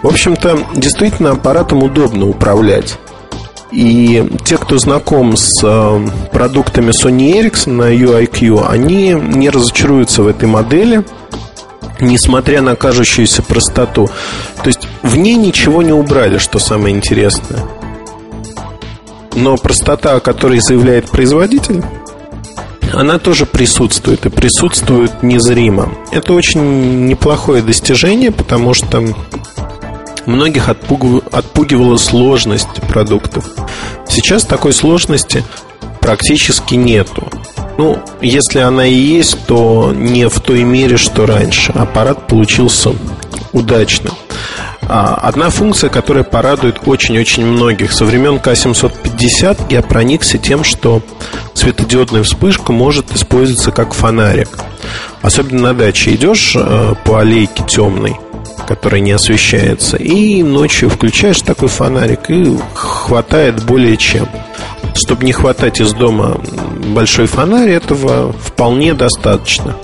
В 0.02 0.08
общем-то, 0.08 0.58
действительно 0.74 1.30
аппаратом 1.30 1.84
удобно 1.84 2.28
управлять. 2.28 2.98
И 3.72 4.22
те, 4.44 4.58
кто 4.58 4.76
знаком 4.78 5.34
с 5.36 5.60
э, 5.62 6.08
продуктами 6.30 6.90
Sony 6.90 7.40
Ericsson 7.40 7.72
на 7.72 7.94
UIQ, 7.94 8.66
они 8.68 9.14
не 9.14 9.48
разочаруются 9.48 10.22
в 10.22 10.26
этой 10.26 10.46
модели, 10.46 11.04
несмотря 11.98 12.60
на 12.60 12.76
кажущуюся 12.76 13.42
простоту. 13.42 14.10
То 14.62 14.66
есть 14.66 14.86
в 15.02 15.16
ней 15.16 15.36
ничего 15.36 15.82
не 15.82 15.92
убрали, 15.92 16.36
что 16.36 16.58
самое 16.58 16.94
интересное. 16.94 17.60
Но 19.34 19.56
простота, 19.56 20.16
о 20.16 20.20
которой 20.20 20.60
заявляет 20.60 21.08
производитель, 21.08 21.82
она 22.92 23.18
тоже 23.18 23.46
присутствует 23.46 24.26
и 24.26 24.28
присутствует 24.28 25.22
незримо. 25.22 25.94
Это 26.10 26.34
очень 26.34 27.06
неплохое 27.06 27.62
достижение, 27.62 28.30
потому 28.30 28.74
что 28.74 29.02
многих 30.26 30.68
отпугивала 30.68 31.96
сложность 31.96 32.80
продуктов. 32.88 33.44
Сейчас 34.08 34.44
такой 34.44 34.72
сложности 34.72 35.44
практически 36.00 36.74
нету. 36.74 37.28
Ну, 37.78 37.98
если 38.20 38.58
она 38.58 38.86
и 38.86 38.94
есть, 38.94 39.46
то 39.46 39.92
не 39.94 40.28
в 40.28 40.40
той 40.40 40.62
мере, 40.64 40.96
что 40.96 41.26
раньше. 41.26 41.72
Аппарат 41.72 42.26
получился 42.26 42.92
удачным. 43.52 44.14
А, 44.82 45.14
одна 45.14 45.48
функция, 45.48 45.88
которая 45.88 46.24
порадует 46.24 46.80
очень-очень 46.84 47.46
многих. 47.46 47.92
Со 47.92 48.04
времен 48.04 48.36
К750 48.36 49.66
я 49.70 49.80
проникся 49.80 50.38
тем, 50.38 50.64
что 50.64 51.02
светодиодная 51.54 52.22
вспышка 52.24 52.72
может 52.72 53.14
использоваться 53.14 53.70
как 53.70 53.94
фонарик. 53.94 54.48
Особенно 55.22 55.62
на 55.62 55.74
даче 55.74 56.14
идешь 56.14 56.54
э, 56.56 56.94
по 57.04 57.20
аллейке 57.20 57.64
темной, 57.66 58.16
которая 58.72 59.02
не 59.02 59.12
освещается, 59.12 59.98
и 59.98 60.42
ночью 60.42 60.88
включаешь 60.88 61.42
такой 61.42 61.68
фонарик, 61.68 62.30
и 62.30 62.56
хватает 62.72 63.62
более 63.64 63.98
чем. 63.98 64.26
Чтобы 64.94 65.26
не 65.26 65.32
хватать 65.32 65.78
из 65.78 65.92
дома 65.92 66.40
большой 66.94 67.26
фонарь, 67.26 67.68
этого 67.68 68.32
вполне 68.32 68.94
достаточно. 68.94 69.76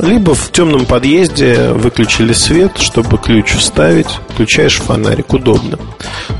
Либо 0.00 0.34
в 0.34 0.50
темном 0.50 0.84
подъезде 0.84 1.70
выключили 1.70 2.32
свет, 2.32 2.72
чтобы 2.78 3.18
ключ 3.18 3.52
вставить, 3.52 4.10
включаешь 4.30 4.78
фонарик, 4.78 5.32
удобно. 5.32 5.78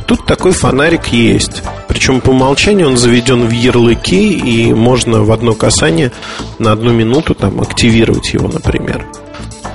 Тут 0.08 0.26
такой 0.26 0.50
фонарик 0.50 1.06
есть. 1.12 1.62
Причем 1.86 2.20
по 2.20 2.30
умолчанию 2.30 2.88
он 2.88 2.96
заведен 2.96 3.46
в 3.46 3.52
ярлыки, 3.52 4.32
и 4.32 4.72
можно 4.74 5.22
в 5.22 5.30
одно 5.30 5.54
касание 5.54 6.10
на 6.58 6.72
одну 6.72 6.92
минуту 6.92 7.36
там 7.36 7.60
активировать 7.60 8.34
его, 8.34 8.48
например. 8.48 9.06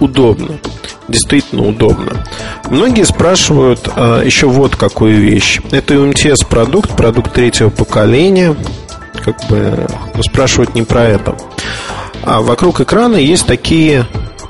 Удобно. 0.04 0.60
Действительно 1.08 1.66
удобно. 1.66 2.26
Многие 2.70 3.06
спрашивают 3.06 3.88
а, 3.96 4.22
еще 4.22 4.48
вот 4.48 4.76
какую 4.76 5.16
вещь. 5.16 5.62
Это 5.72 5.94
UMTS 5.94 6.46
продукт, 6.46 6.90
продукт 6.98 7.32
третьего 7.32 7.70
поколения. 7.70 8.54
Как 9.24 9.38
бы 9.48 9.88
ну, 10.14 10.22
спрашивают 10.22 10.76
не 10.76 10.82
про 10.82 11.06
это. 11.06 11.38
А 12.22 12.42
вокруг 12.42 12.82
экрана 12.82 13.16
есть 13.16 13.46
такие 13.46 14.06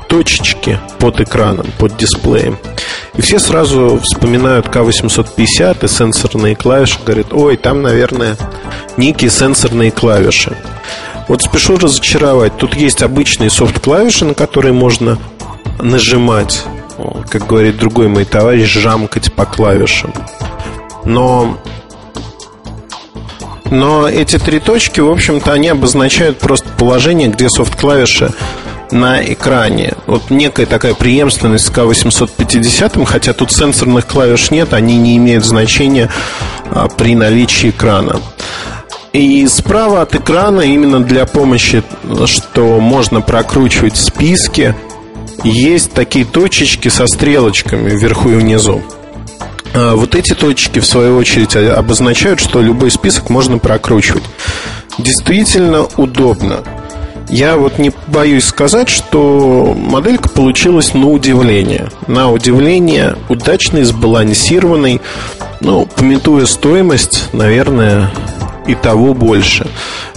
точечки 0.09 0.79
под 0.97 1.21
экраном, 1.21 1.67
под 1.77 1.97
дисплеем. 1.97 2.57
И 3.15 3.21
все 3.21 3.37
сразу 3.37 3.99
вспоминают 4.01 4.65
К850 4.65 5.85
и 5.85 5.87
сенсорные 5.87 6.55
клавиши. 6.55 6.97
Говорят, 7.05 7.31
ой, 7.31 7.57
там, 7.57 7.83
наверное, 7.83 8.37
некие 8.97 9.29
сенсорные 9.29 9.91
клавиши. 9.91 10.57
Вот 11.27 11.41
спешу 11.41 11.77
разочаровать. 11.77 12.57
Тут 12.57 12.75
есть 12.75 13.01
обычные 13.01 13.49
софт-клавиши, 13.49 14.25
на 14.25 14.33
которые 14.33 14.73
можно 14.73 15.17
нажимать, 15.79 16.63
как 17.29 17.47
говорит 17.47 17.77
другой 17.77 18.07
мой 18.07 18.25
товарищ, 18.25 18.71
жамкать 18.71 19.33
по 19.33 19.45
клавишам. 19.45 20.13
Но 21.05 21.57
но 23.73 24.07
эти 24.07 24.37
три 24.37 24.59
точки, 24.59 24.99
в 24.99 25.09
общем-то, 25.09 25.51
они 25.51 25.69
обозначают 25.69 26.37
просто 26.37 26.69
положение, 26.77 27.29
где 27.29 27.49
софт-клавиши 27.49 28.31
на 28.91 29.23
экране. 29.23 29.93
Вот 30.05 30.29
некая 30.29 30.67
такая 30.67 30.93
преемственность 30.93 31.65
с 31.65 31.71
К850, 31.71 33.03
хотя 33.05 33.33
тут 33.33 33.51
сенсорных 33.51 34.05
клавиш 34.05 34.51
нет, 34.51 34.73
они 34.73 34.97
не 34.97 35.17
имеют 35.17 35.43
значения 35.43 36.11
а, 36.69 36.87
при 36.87 37.15
наличии 37.15 37.71
экрана. 37.71 38.21
И 39.11 39.47
справа 39.47 40.01
от 40.01 40.15
экрана 40.15 40.61
именно 40.61 41.03
для 41.03 41.25
помощи, 41.25 41.83
что 42.25 42.79
можно 42.79 43.21
прокручивать 43.21 43.97
списки, 43.97 44.75
есть 45.49 45.93
такие 45.93 46.25
точечки 46.25 46.89
со 46.89 47.07
стрелочками 47.07 47.89
вверху 47.89 48.29
и 48.29 48.35
внизу. 48.35 48.81
А, 49.73 49.95
вот 49.95 50.15
эти 50.15 50.33
точки, 50.33 50.79
в 50.79 50.85
свою 50.85 51.17
очередь, 51.17 51.55
обозначают, 51.55 52.39
что 52.39 52.61
любой 52.61 52.91
список 52.91 53.29
можно 53.29 53.57
прокручивать. 53.57 54.23
Действительно 54.97 55.87
удобно. 55.97 56.59
Я 57.29 57.57
вот 57.57 57.79
не 57.79 57.91
боюсь 58.07 58.45
сказать, 58.45 58.89
что 58.89 59.75
моделька 59.75 60.29
получилась 60.29 60.93
на 60.93 61.09
удивление. 61.09 61.89
На 62.07 62.31
удивление 62.31 63.15
удачной, 63.29 63.83
сбалансированной. 63.83 65.01
Ну, 65.61 65.87
пометуя 65.87 66.45
стоимость, 66.45 67.29
наверное, 67.33 68.11
и 68.67 68.75
того 68.75 69.13
больше. 69.13 69.67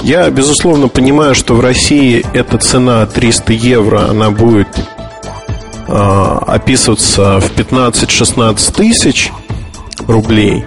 Я, 0.03 0.29
безусловно, 0.31 0.89
понимаю, 0.89 1.35
что 1.35 1.55
в 1.55 1.61
России 1.61 2.25
эта 2.35 2.59
цена 2.59 3.07
300 3.07 3.53
евро, 3.53 4.11
она 4.11 4.31
будет 4.31 4.69
описываться 5.88 7.40
в 7.40 7.53
15-16 7.57 8.75
тысяч– 8.75 9.33
рублей. 10.07 10.64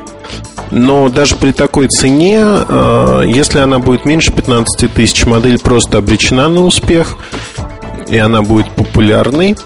Но 0.71 1.09
даже 1.09 1.35
при 1.35 1.51
такой 1.51 1.87
цене, 1.87 2.41
э, 2.41 3.23
если 3.25 3.59
она 3.59 3.79
будет 3.79 4.05
меньше 4.05 4.31
15 4.31 4.87
тысяч, 4.87 5.25
модель 5.25 5.59
просто 5.59 5.97
обречена 5.97 6.47
на 6.47 6.61
успех, 6.61 7.17
и 8.07 8.17
она 8.17 8.41
будет 8.41 8.69
популярной. 8.71 9.57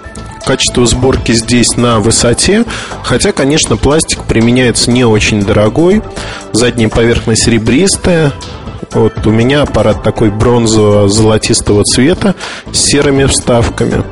Качество 0.45 0.85
сборки 0.85 1.31
здесь 1.33 1.77
на 1.77 1.99
высоте, 1.99 2.65
хотя, 3.01 3.31
конечно, 3.31 3.77
пластик 3.77 4.23
применяется 4.23 4.91
не 4.91 5.05
очень 5.05 5.41
дорогой. 5.41 6.01
Задняя 6.51 6.89
поверхность 6.89 7.47
ребристая. 7.47 8.33
Вот 8.91 9.25
у 9.25 9.31
меня 9.31 9.63
аппарат 9.63 10.03
такой 10.03 10.29
бронзово-золотистого 10.29 11.83
цвета 11.83 12.35
с 12.71 12.77
серыми 12.77 13.25
вставками. 13.25 14.03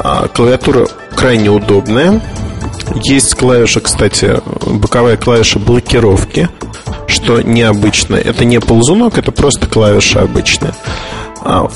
А 0.00 0.28
клавиатура 0.28 0.86
крайне 1.14 1.50
удобная 1.50 2.20
Есть 2.94 3.34
клавиша, 3.34 3.80
кстати, 3.80 4.40
боковая 4.66 5.16
клавиша 5.16 5.58
блокировки, 5.58 6.48
что 7.06 7.42
необычно. 7.42 8.16
Это 8.16 8.44
не 8.44 8.60
ползунок, 8.60 9.18
это 9.18 9.32
просто 9.32 9.66
клавиша 9.66 10.22
обычная. 10.22 10.74
А, 11.42 11.68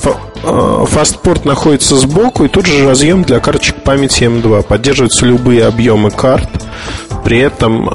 а, 0.44 0.84
фастпорт 0.86 1.44
находится 1.44 1.96
сбоку, 1.96 2.44
и 2.44 2.48
тут 2.48 2.66
же 2.66 2.86
разъем 2.86 3.24
для 3.24 3.40
карточек 3.40 3.82
памяти 3.82 4.24
M2. 4.24 4.62
Поддерживаются 4.62 5.26
любые 5.26 5.66
объемы 5.66 6.10
карт. 6.10 6.48
При 7.24 7.38
этом 7.38 7.90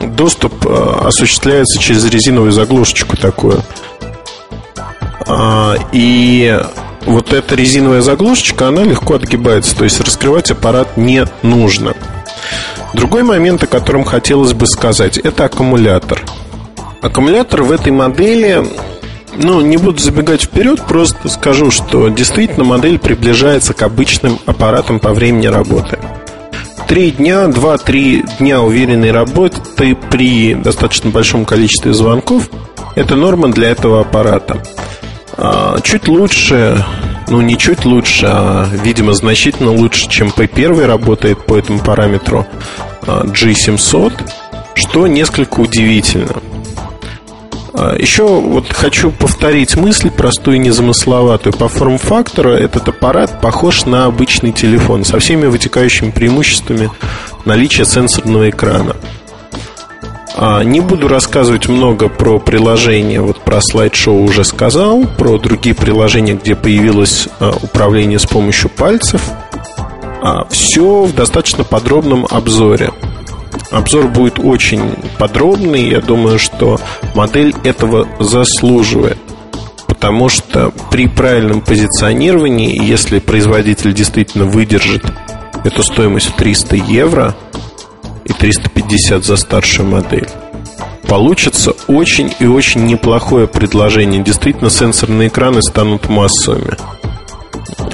доступ 0.00 0.66
осуществляется 0.66 1.78
через 1.78 2.04
резиновую 2.04 2.52
заглушечку 2.52 3.16
такую. 3.16 3.62
И 5.92 6.60
вот 7.08 7.32
эта 7.32 7.54
резиновая 7.54 8.02
заглушечка, 8.02 8.68
она 8.68 8.82
легко 8.82 9.14
отгибается, 9.14 9.76
то 9.76 9.84
есть 9.84 10.00
раскрывать 10.00 10.50
аппарат 10.50 10.96
не 10.96 11.24
нужно. 11.42 11.94
Другой 12.92 13.22
момент, 13.22 13.62
о 13.62 13.66
котором 13.66 14.04
хотелось 14.04 14.52
бы 14.52 14.66
сказать, 14.66 15.18
это 15.18 15.46
аккумулятор. 15.46 16.22
Аккумулятор 17.00 17.62
в 17.62 17.72
этой 17.72 17.92
модели, 17.92 18.64
ну, 19.36 19.60
не 19.60 19.76
буду 19.76 19.98
забегать 19.98 20.42
вперед, 20.42 20.82
просто 20.86 21.28
скажу, 21.28 21.70
что 21.70 22.08
действительно 22.08 22.64
модель 22.64 22.98
приближается 22.98 23.74
к 23.74 23.82
обычным 23.82 24.38
аппаратам 24.46 25.00
по 25.00 25.12
времени 25.12 25.46
работы. 25.46 25.98
Три 26.88 27.10
дня, 27.10 27.48
два-три 27.48 28.24
дня 28.38 28.62
уверенной 28.62 29.12
работы 29.12 29.96
при 30.10 30.54
достаточно 30.54 31.10
большом 31.10 31.44
количестве 31.44 31.92
звонков– 31.92 32.50
это 32.94 33.14
норма 33.14 33.52
для 33.52 33.68
этого 33.68 34.00
аппарата. 34.00 34.62
А, 35.40 35.78
чуть 35.82 36.08
лучше, 36.08 36.84
ну 37.30 37.40
не 37.40 37.56
чуть 37.58 37.84
лучше, 37.84 38.26
а 38.28 38.66
видимо 38.84 39.12
значительно 39.12 39.72
лучше, 39.72 40.08
чем 40.08 40.28
P1 40.28 40.86
работает 40.86 41.44
по 41.44 41.56
этому 41.56 41.80
параметру 41.80 42.46
а, 43.06 43.24
G700, 43.24 44.12
что 44.74 45.06
несколько 45.06 45.60
удивительно. 45.60 46.36
А, 47.74 47.96
Еще 47.96 48.24
вот 48.24 48.72
хочу 48.72 49.10
повторить 49.10 49.76
мысль 49.76 50.10
простую 50.10 50.56
и 50.56 50.60
незамысловатую. 50.60 51.52
По 51.52 51.68
форм-фактору 51.68 52.50
этот 52.50 52.88
аппарат 52.88 53.40
похож 53.40 53.84
на 53.84 54.06
обычный 54.06 54.52
телефон 54.52 55.04
со 55.04 55.18
всеми 55.18 55.46
вытекающими 55.46 56.10
преимуществами 56.10 56.90
наличия 57.44 57.84
сенсорного 57.84 58.50
экрана. 58.50 58.96
А, 60.40 60.62
не 60.62 60.78
буду 60.78 61.08
рассказывать 61.08 61.68
много 61.68 62.08
про 62.08 62.38
приложения, 62.38 63.20
вот 63.20 63.40
про 63.40 63.60
слайд-шоу 63.60 64.22
уже 64.22 64.44
сказал, 64.44 65.04
про 65.18 65.36
другие 65.36 65.74
приложения, 65.74 66.34
где 66.34 66.54
появилось 66.54 67.26
а, 67.40 67.56
управление 67.60 68.20
с 68.20 68.26
помощью 68.26 68.70
пальцев. 68.70 69.20
А, 70.22 70.46
Все 70.48 71.02
в 71.02 71.12
достаточно 71.12 71.64
подробном 71.64 72.24
обзоре. 72.30 72.92
Обзор 73.72 74.06
будет 74.06 74.38
очень 74.38 74.94
подробный, 75.18 75.88
я 75.88 76.00
думаю, 76.00 76.38
что 76.38 76.78
модель 77.16 77.52
этого 77.64 78.06
заслуживает. 78.20 79.18
Потому 79.88 80.28
что 80.28 80.72
при 80.92 81.08
правильном 81.08 81.62
позиционировании, 81.62 82.80
если 82.80 83.18
производитель 83.18 83.92
действительно 83.92 84.44
выдержит 84.44 85.04
эту 85.64 85.82
стоимость 85.82 86.28
в 86.28 86.36
300 86.36 86.76
евро– 86.76 87.34
и 88.28 88.32
350 88.32 89.24
за 89.24 89.36
старшую 89.36 89.88
модель. 89.88 90.28
Получится 91.08 91.72
очень 91.86 92.32
и 92.38 92.46
очень 92.46 92.84
неплохое 92.84 93.46
предложение. 93.46 94.22
Действительно, 94.22 94.68
сенсорные 94.68 95.28
экраны 95.28 95.62
станут 95.62 96.08
массовыми. 96.08 96.76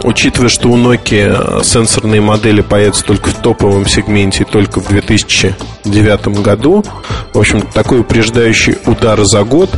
Учитывая, 0.03 0.49
что 0.49 0.69
у 0.69 0.77
Nokia 0.77 1.65
сенсорные 1.65 2.21
модели 2.21 2.61
появятся 2.61 3.05
только 3.05 3.31
в 3.31 3.35
топовом 3.35 3.87
сегменте 3.87 4.43
и 4.43 4.47
только 4.47 4.81
в 4.81 4.89
2009 4.89 6.43
году, 6.43 6.85
в 7.33 7.39
общем, 7.39 7.63
такой 7.63 8.01
упреждающий 8.01 8.77
удар 8.87 9.25
за 9.25 9.45
год 9.45 9.71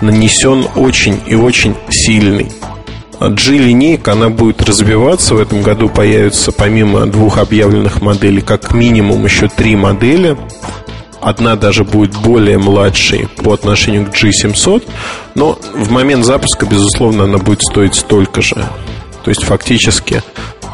нанесен 0.00 0.66
очень 0.76 1.20
и 1.26 1.34
очень 1.34 1.74
сильный. 1.90 2.52
G-линейка, 3.28 4.12
она 4.12 4.28
будет 4.28 4.62
развиваться. 4.62 5.34
В 5.34 5.40
этом 5.40 5.62
году 5.62 5.88
появится 5.88 6.52
помимо 6.52 7.06
двух 7.06 7.38
объявленных 7.38 8.02
моделей, 8.02 8.40
как 8.40 8.72
минимум 8.72 9.24
еще 9.24 9.48
три 9.48 9.76
модели. 9.76 10.36
Одна 11.20 11.54
даже 11.54 11.84
будет 11.84 12.16
более 12.16 12.58
младшей 12.58 13.28
по 13.42 13.52
отношению 13.52 14.06
к 14.06 14.14
G700, 14.14 14.88
но 15.36 15.56
в 15.72 15.90
момент 15.90 16.24
запуска, 16.24 16.66
безусловно, 16.66 17.24
она 17.24 17.38
будет 17.38 17.62
стоить 17.62 17.94
столько 17.94 18.42
же. 18.42 18.56
То 19.22 19.30
есть 19.30 19.44
фактически 19.44 20.22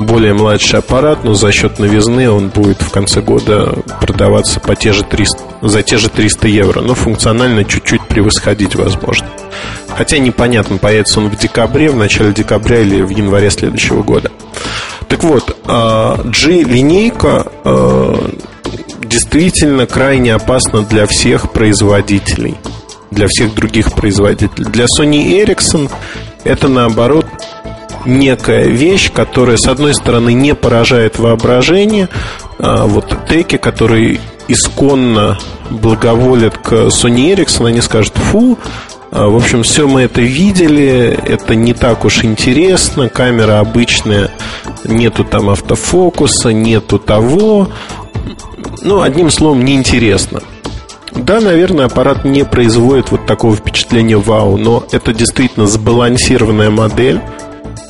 более 0.01 0.33
младший 0.33 0.79
аппарат, 0.79 1.25
но 1.25 1.35
за 1.35 1.53
счет 1.53 1.79
новизны 1.79 2.31
он 2.31 2.49
будет 2.49 2.81
в 2.81 2.91
конце 2.91 3.21
года 3.21 3.75
продаваться 4.01 4.61
по 4.61 4.75
те 4.75 4.93
же 4.93 5.05
300, 5.05 5.39
за 5.63 5.83
те 5.83 5.99
же 5.99 6.09
300 6.09 6.49
евро, 6.49 6.81
но 6.81 6.95
функционально 6.95 7.65
чуть-чуть 7.65 8.07
превосходить 8.07 8.75
возможно. 8.75 9.27
Хотя 9.99 10.19
непонятно, 10.19 10.77
появится 10.77 11.19
он 11.19 11.29
в 11.29 11.37
декабре, 11.37 11.91
в 11.91 11.97
начале 11.97 12.33
декабря 12.33 12.79
или 12.83 13.03
в 13.03 13.09
январе 13.09 13.51
следующего 13.51 14.05
года. 14.05 14.31
Так 15.09 15.25
вот, 15.25 15.57
а, 15.67 16.23
G-линейка 16.23 17.51
а, 17.65 18.31
действительно 19.03 19.87
крайне 19.87 20.35
опасна 20.35 20.83
для 20.83 21.09
всех 21.09 21.51
производителей, 21.51 22.55
для 23.11 23.27
всех 23.27 23.57
других 23.57 23.93
производителей. 23.93 24.67
Для 24.67 24.85
Sony 24.85 25.45
Ericsson 25.45 25.91
это 26.45 26.69
наоборот 26.69 27.27
некая 28.05 28.67
вещь, 28.67 29.11
которая, 29.13 29.57
с 29.57 29.67
одной 29.67 29.95
стороны, 29.95 30.33
не 30.33 30.55
поражает 30.55 31.19
воображение. 31.19 32.09
А 32.61 32.87
вот 32.87 33.17
теки, 33.29 33.57
которые 33.57 34.21
исконно 34.47 35.39
благоволят 35.71 36.57
к 36.57 36.73
Sony 36.73 37.35
Ericsson, 37.35 37.67
они 37.67 37.81
скажут, 37.81 38.15
фу, 38.15 38.59
в 39.11 39.37
общем, 39.37 39.63
все 39.63 39.89
мы 39.89 40.03
это 40.03 40.21
видели, 40.21 41.19
это 41.27 41.55
не 41.55 41.73
так 41.73 42.05
уж 42.05 42.25
интересно, 42.25 43.09
камера 43.09 43.61
обычная, 43.61 44.31
нету 44.85 45.25
там 45.25 45.49
автофокуса, 45.49 46.53
нету 46.53 46.99
того. 46.99 47.69
Ну, 48.83 49.01
одним 49.01 49.31
словом, 49.31 49.65
неинтересно. 49.65 50.41
Да, 51.15 51.41
наверное, 51.41 51.87
аппарат 51.87 52.25
не 52.25 52.45
производит 52.45 53.11
вот 53.11 53.27
такого 53.27 53.57
впечатления 53.57 54.17
вау, 54.17 54.57
но 54.57 54.85
это 54.93 55.13
действительно 55.13 55.67
сбалансированная 55.67 56.71
модель, 56.71 57.21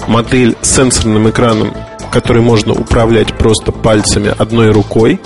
модель 0.06 0.56
с 0.62 0.76
сенсорным 0.76 1.28
экраном, 1.28 1.74
который 2.10 2.42
можно 2.42 2.72
управлять 2.72 3.34
просто 3.34 3.72
пальцами 3.72 4.32
одной 4.38 4.70
рукой. 4.70 5.20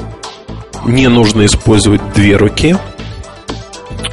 Не 0.84 1.08
нужно 1.08 1.46
использовать 1.46 2.00
две 2.14 2.36
руки. 2.36 2.76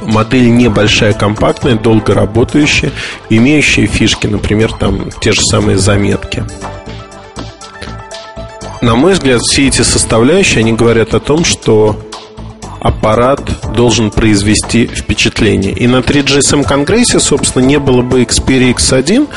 Модель 0.00 0.50
небольшая, 0.54 1.12
компактная, 1.12 1.74
долго 1.74 2.14
работающая, 2.14 2.92
имеющая 3.28 3.86
фишки, 3.86 4.26
например, 4.26 4.72
там 4.72 5.10
те 5.20 5.32
же 5.32 5.40
самые 5.42 5.78
заметки. 5.78 6.44
На 8.80 8.94
мой 8.94 9.12
взгляд, 9.12 9.42
все 9.42 9.68
эти 9.68 9.82
составляющие, 9.82 10.60
они 10.60 10.72
говорят 10.72 11.14
о 11.14 11.20
том, 11.20 11.44
что 11.44 12.00
аппарат 12.80 13.42
должен 13.74 14.10
произвести 14.10 14.86
впечатление. 14.86 15.72
И 15.72 15.86
на 15.86 15.96
3GSM 15.98 16.66
конгрессе, 16.66 17.20
собственно, 17.20 17.62
не 17.62 17.78
было 17.78 18.00
бы 18.02 18.22
Xperia 18.22 18.74
X1, 18.74 19.28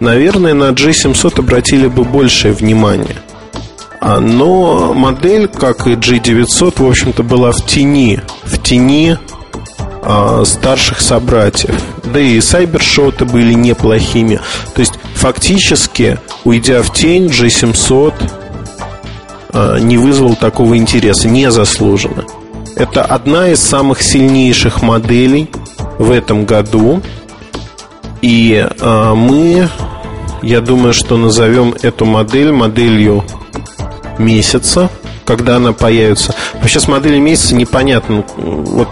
наверное, 0.00 0.54
на 0.54 0.70
G700 0.70 1.40
обратили 1.40 1.88
бы 1.88 2.04
большее 2.04 2.54
внимание. 2.54 3.16
А, 4.00 4.18
но 4.20 4.94
модель, 4.94 5.48
как 5.48 5.86
и 5.86 5.90
G900, 5.90 6.82
в 6.82 6.88
общем-то, 6.88 7.22
была 7.22 7.52
в 7.52 7.66
тени, 7.66 8.20
в 8.44 8.62
тени 8.62 9.18
старших 10.44 11.00
собратьев. 11.00 11.74
Да 12.04 12.20
и 12.20 12.40
сайбершоты 12.40 13.24
были 13.24 13.52
неплохими. 13.52 14.40
То 14.74 14.80
есть, 14.80 14.94
фактически, 15.14 16.18
уйдя 16.44 16.82
в 16.82 16.92
тень, 16.92 17.26
G700 17.26 18.14
а, 19.52 19.78
не 19.78 19.96
вызвал 19.96 20.36
такого 20.36 20.76
интереса, 20.76 21.28
незаслуженно. 21.28 22.24
Это 22.76 23.02
одна 23.02 23.48
из 23.48 23.60
самых 23.60 24.02
сильнейших 24.02 24.82
моделей 24.82 25.48
в 25.98 26.10
этом 26.10 26.44
году. 26.44 27.00
И 28.20 28.66
э, 28.68 29.14
мы, 29.14 29.68
я 30.42 30.60
думаю, 30.60 30.92
что 30.92 31.16
назовем 31.16 31.74
эту 31.80 32.04
модель 32.04 32.52
моделью 32.52 33.24
месяца, 34.18 34.90
когда 35.26 35.56
она 35.56 35.72
появится. 35.72 36.34
Вообще 36.54 36.80
с 36.80 36.88
моделью 36.88 37.20
месяца 37.20 37.54
непонятно. 37.54 38.24
Вот 38.36 38.88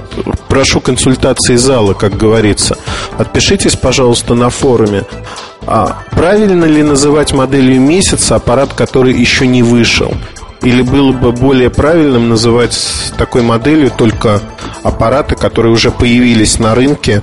прошу 0.48 0.80
консультации 0.80 1.56
зала, 1.56 1.94
как 1.94 2.16
говорится. 2.16 2.76
Отпишитесь, 3.16 3.76
пожалуйста, 3.76 4.34
на 4.34 4.50
форуме. 4.50 5.04
А 5.66 6.02
правильно 6.10 6.64
ли 6.64 6.82
называть 6.82 7.32
моделью 7.32 7.80
месяца 7.80 8.36
аппарат, 8.36 8.74
который 8.74 9.14
еще 9.14 9.46
не 9.46 9.62
вышел? 9.62 10.12
Или 10.62 10.82
было 10.82 11.12
бы 11.12 11.32
более 11.32 11.70
правильным 11.70 12.28
называть 12.28 12.78
такой 13.18 13.42
моделью 13.42 13.90
только 13.90 14.40
аппараты, 14.82 15.36
которые 15.36 15.72
уже 15.72 15.90
появились 15.90 16.58
на 16.58 16.74
рынке 16.74 17.22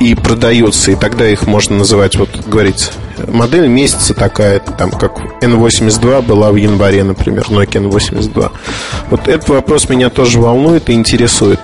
и 0.00 0.14
продаются, 0.14 0.92
и 0.92 0.96
тогда 0.96 1.28
их 1.28 1.46
можно 1.46 1.78
называть, 1.78 2.16
вот 2.16 2.30
говорить, 2.46 2.90
модель 3.26 3.66
месяца 3.66 4.14
такая, 4.14 4.60
там, 4.60 4.90
как 4.90 5.18
N82 5.42 6.22
была 6.22 6.52
в 6.52 6.56
январе, 6.56 7.04
например, 7.04 7.44
Nokia 7.48 7.88
N82. 7.88 8.50
Вот 9.10 9.28
этот 9.28 9.48
вопрос 9.48 9.88
меня 9.88 10.10
тоже 10.10 10.40
волнует 10.40 10.88
и 10.88 10.92
интересует. 10.92 11.60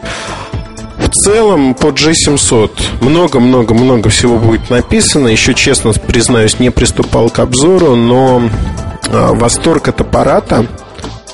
В 0.98 1.10
целом 1.10 1.74
по 1.74 1.88
G700 1.88 2.70
много-много-много 3.00 4.08
всего 4.08 4.38
будет 4.38 4.70
написано. 4.70 5.28
Еще, 5.28 5.54
честно 5.54 5.92
признаюсь, 5.92 6.58
не 6.58 6.70
приступал 6.70 7.30
к 7.30 7.38
обзору, 7.38 7.94
но 7.94 8.42
а, 9.08 9.32
восторг 9.34 9.88
от 9.88 10.00
аппарата 10.00 10.66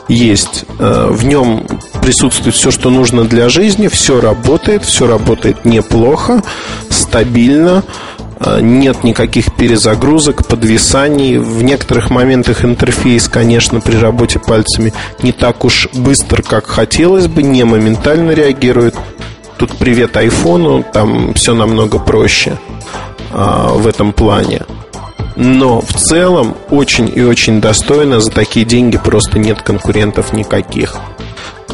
есть. 0.09 0.65
А, 0.79 1.11
в 1.11 1.25
нем 1.25 1.67
присутствует 2.03 2.55
все, 2.55 2.71
что 2.71 2.91
нужно 2.91 3.25
для 3.25 3.49
жизни, 3.49 3.89
все 3.89 4.21
работает, 4.21 4.85
все 4.85 5.07
работает 5.07 5.65
неплохо, 5.65 6.43
стабильно, 7.11 7.83
а, 8.39 8.61
нет 8.61 9.03
никаких 9.03 9.53
перезагрузок, 9.53 10.47
подвисаний. 10.47 11.39
В 11.39 11.63
некоторых 11.63 12.09
моментах 12.11 12.65
интерфейс, 12.65 13.29
конечно, 13.29 13.81
при 13.81 13.97
работе 13.97 14.39
пальцами 14.39 14.93
не 15.23 15.33
так 15.33 15.65
уж 15.65 15.89
быстро, 15.93 16.43
как 16.43 16.67
хотелось 16.67 17.27
бы, 17.27 17.43
не 17.43 17.65
моментально 17.65 18.31
реагирует. 18.31 18.95
Тут 19.59 19.77
привет 19.77 20.17
айфону, 20.17 20.85
там 20.85 21.35
все 21.35 21.53
намного 21.53 21.99
проще 21.99 22.57
а, 23.33 23.73
в 23.75 23.89
этом 23.89 24.13
плане. 24.13 24.63
Но 25.35 25.81
в 25.81 25.93
целом 25.95 26.55
очень 26.71 27.11
и 27.13 27.23
очень 27.23 27.61
достойно. 27.61 28.21
За 28.21 28.31
такие 28.31 28.65
деньги 28.65 28.99
просто 28.99 29.41
нет 29.41 29.63
конкурентов 29.63 30.33
никаких. 30.33 30.97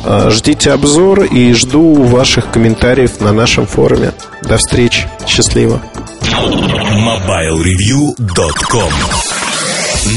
А, 0.08 0.30
ждите 0.30 0.70
обзор 0.70 1.24
и 1.24 1.52
жду 1.52 1.94
ваших 1.94 2.52
комментариев 2.52 3.20
на 3.20 3.32
нашем 3.32 3.66
форуме. 3.66 4.12
До 4.42 4.56
встречи. 4.56 5.08
Счастливо. 5.26 5.82
MobileReview.com 6.22 8.92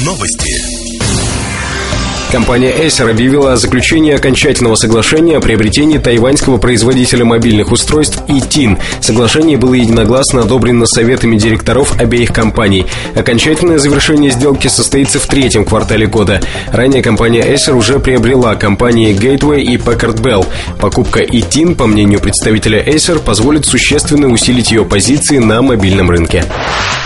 Новости. 0.06 0.79
Компания 2.32 2.72
Acer 2.72 3.10
объявила 3.10 3.54
о 3.54 3.58
заключении 3.58 4.14
окончательного 4.14 4.76
соглашения 4.76 5.38
о 5.38 5.40
приобретении 5.40 5.98
тайваньского 5.98 6.58
производителя 6.58 7.26
мобильных 7.26 7.72
устройств 7.72 8.22
iTin. 8.28 8.78
Соглашение 9.02 9.58
было 9.58 9.74
единогласно 9.74 10.42
одобрено 10.42 10.86
советами 10.86 11.38
директоров 11.38 12.00
обеих 12.00 12.32
компаний. 12.32 12.86
Окончательное 13.16 13.80
завершение 13.80 14.30
сделки 14.30 14.68
состоится 14.68 15.20
в 15.20 15.26
третьем 15.26 15.66
квартале 15.66 16.06
года. 16.06 16.40
Ранее 16.72 17.02
компания 17.02 17.42
Acer 17.42 17.74
уже 17.74 18.00
приобрела 18.00 18.54
компании 18.54 19.16
Gateway 19.16 19.62
и 19.62 19.78
Packard 19.78 20.22
Bell. 20.22 20.46
Покупка 20.80 21.24
iTin, 21.24 21.74
по 21.74 21.88
мнению 21.88 22.20
представителя 22.20 22.80
Acer, 22.84 23.18
позволит 23.18 23.66
существенно 23.66 24.28
усилить 24.28 24.70
ее 24.70 24.86
позиции 24.86 25.40
на 25.40 25.64
мобильном 25.64 26.12
рынке. 26.12 26.46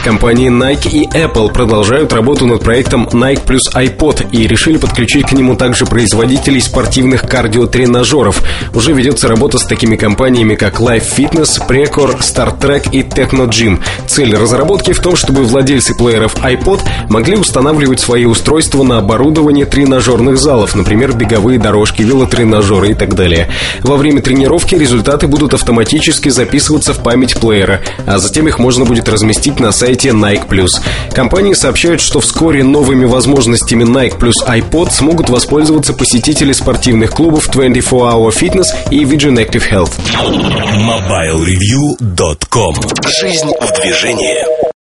Компании 0.03 0.51
Nike 0.51 0.89
и 0.89 1.07
Apple 1.17 1.53
продолжают 1.53 2.12
работу 2.12 2.45
над 2.45 2.62
проектом 2.62 3.07
Nike 3.13 3.45
плюс 3.47 3.73
iPod 3.73 4.27
и 4.33 4.47
решили 4.47 4.75
подключить 4.75 5.12
к 5.21 5.34
нему 5.34 5.56
также 5.56 5.86
производителей 5.86 6.62
спортивных 6.62 7.21
кардиотренажеров. 7.28 8.41
Уже 8.73 8.93
ведется 8.93 9.28
работа 9.28 9.58
с 9.58 9.65
такими 9.65 9.95
компаниями, 9.95 10.56
как 10.56 10.80
Life 10.80 11.06
Fitness, 11.15 11.62
Precor, 11.67 12.19
Star 12.19 12.58
Trek 12.60 12.89
и 12.91 13.02
Techno 13.02 13.47
Gym. 13.47 13.80
Цель 14.08 14.36
разработки 14.36 14.93
в 14.93 14.99
том, 14.99 15.15
чтобы 15.15 15.43
владельцы 15.43 15.93
плееров 15.95 16.36
iPod 16.36 16.82
могли 17.10 17.36
устанавливать 17.36 17.99
свои 17.99 18.26
устройства 18.26 18.84
на 18.84 18.97
оборудование 18.97 19.65
тренажерных 19.65 20.38
залов, 20.38 20.76
например, 20.76 21.13
беговые 21.13 21.60
дорожки, 21.60 22.02
велотренажеры 22.02 22.91
и 22.91 22.93
так 22.93 23.15
далее. 23.15 23.49
Во 23.82 23.97
время 23.97 24.21
тренировки 24.21 24.76
результаты 24.76 25.28
будут 25.28 25.54
автоматически 25.54 26.30
записываться 26.30 26.93
в 26.93 27.04
память 27.04 27.39
плеера, 27.39 27.82
а 28.06 28.17
затем 28.17 28.47
их 28.47 28.60
можно 28.60 28.86
будет 28.86 29.10
разместить 29.10 29.60
на 29.60 29.71
сайте 29.71 30.10
Nike+. 30.10 30.67
Компании 31.13 31.54
сообщают, 31.54 32.02
что 32.02 32.19
вскоре 32.19 32.63
новыми 32.63 33.06
возможностями 33.06 33.84
Nike 33.84 34.17
плюс 34.17 34.36
iPod 34.45 34.91
смогут 35.03 35.29
воспользоваться 35.29 35.93
посетители 35.93 36.53
спортивных 36.53 37.11
клубов 37.11 37.49
24 37.51 37.81
Hour 37.81 38.29
Fitness 38.29 38.67
и 38.89 39.03
Vision 39.03 39.35
Active 39.35 39.69
Health. 39.69 39.91
MobileReview.com 40.79 42.75
Жизнь 43.19 43.51
в 43.59 43.81
движении 43.81 44.63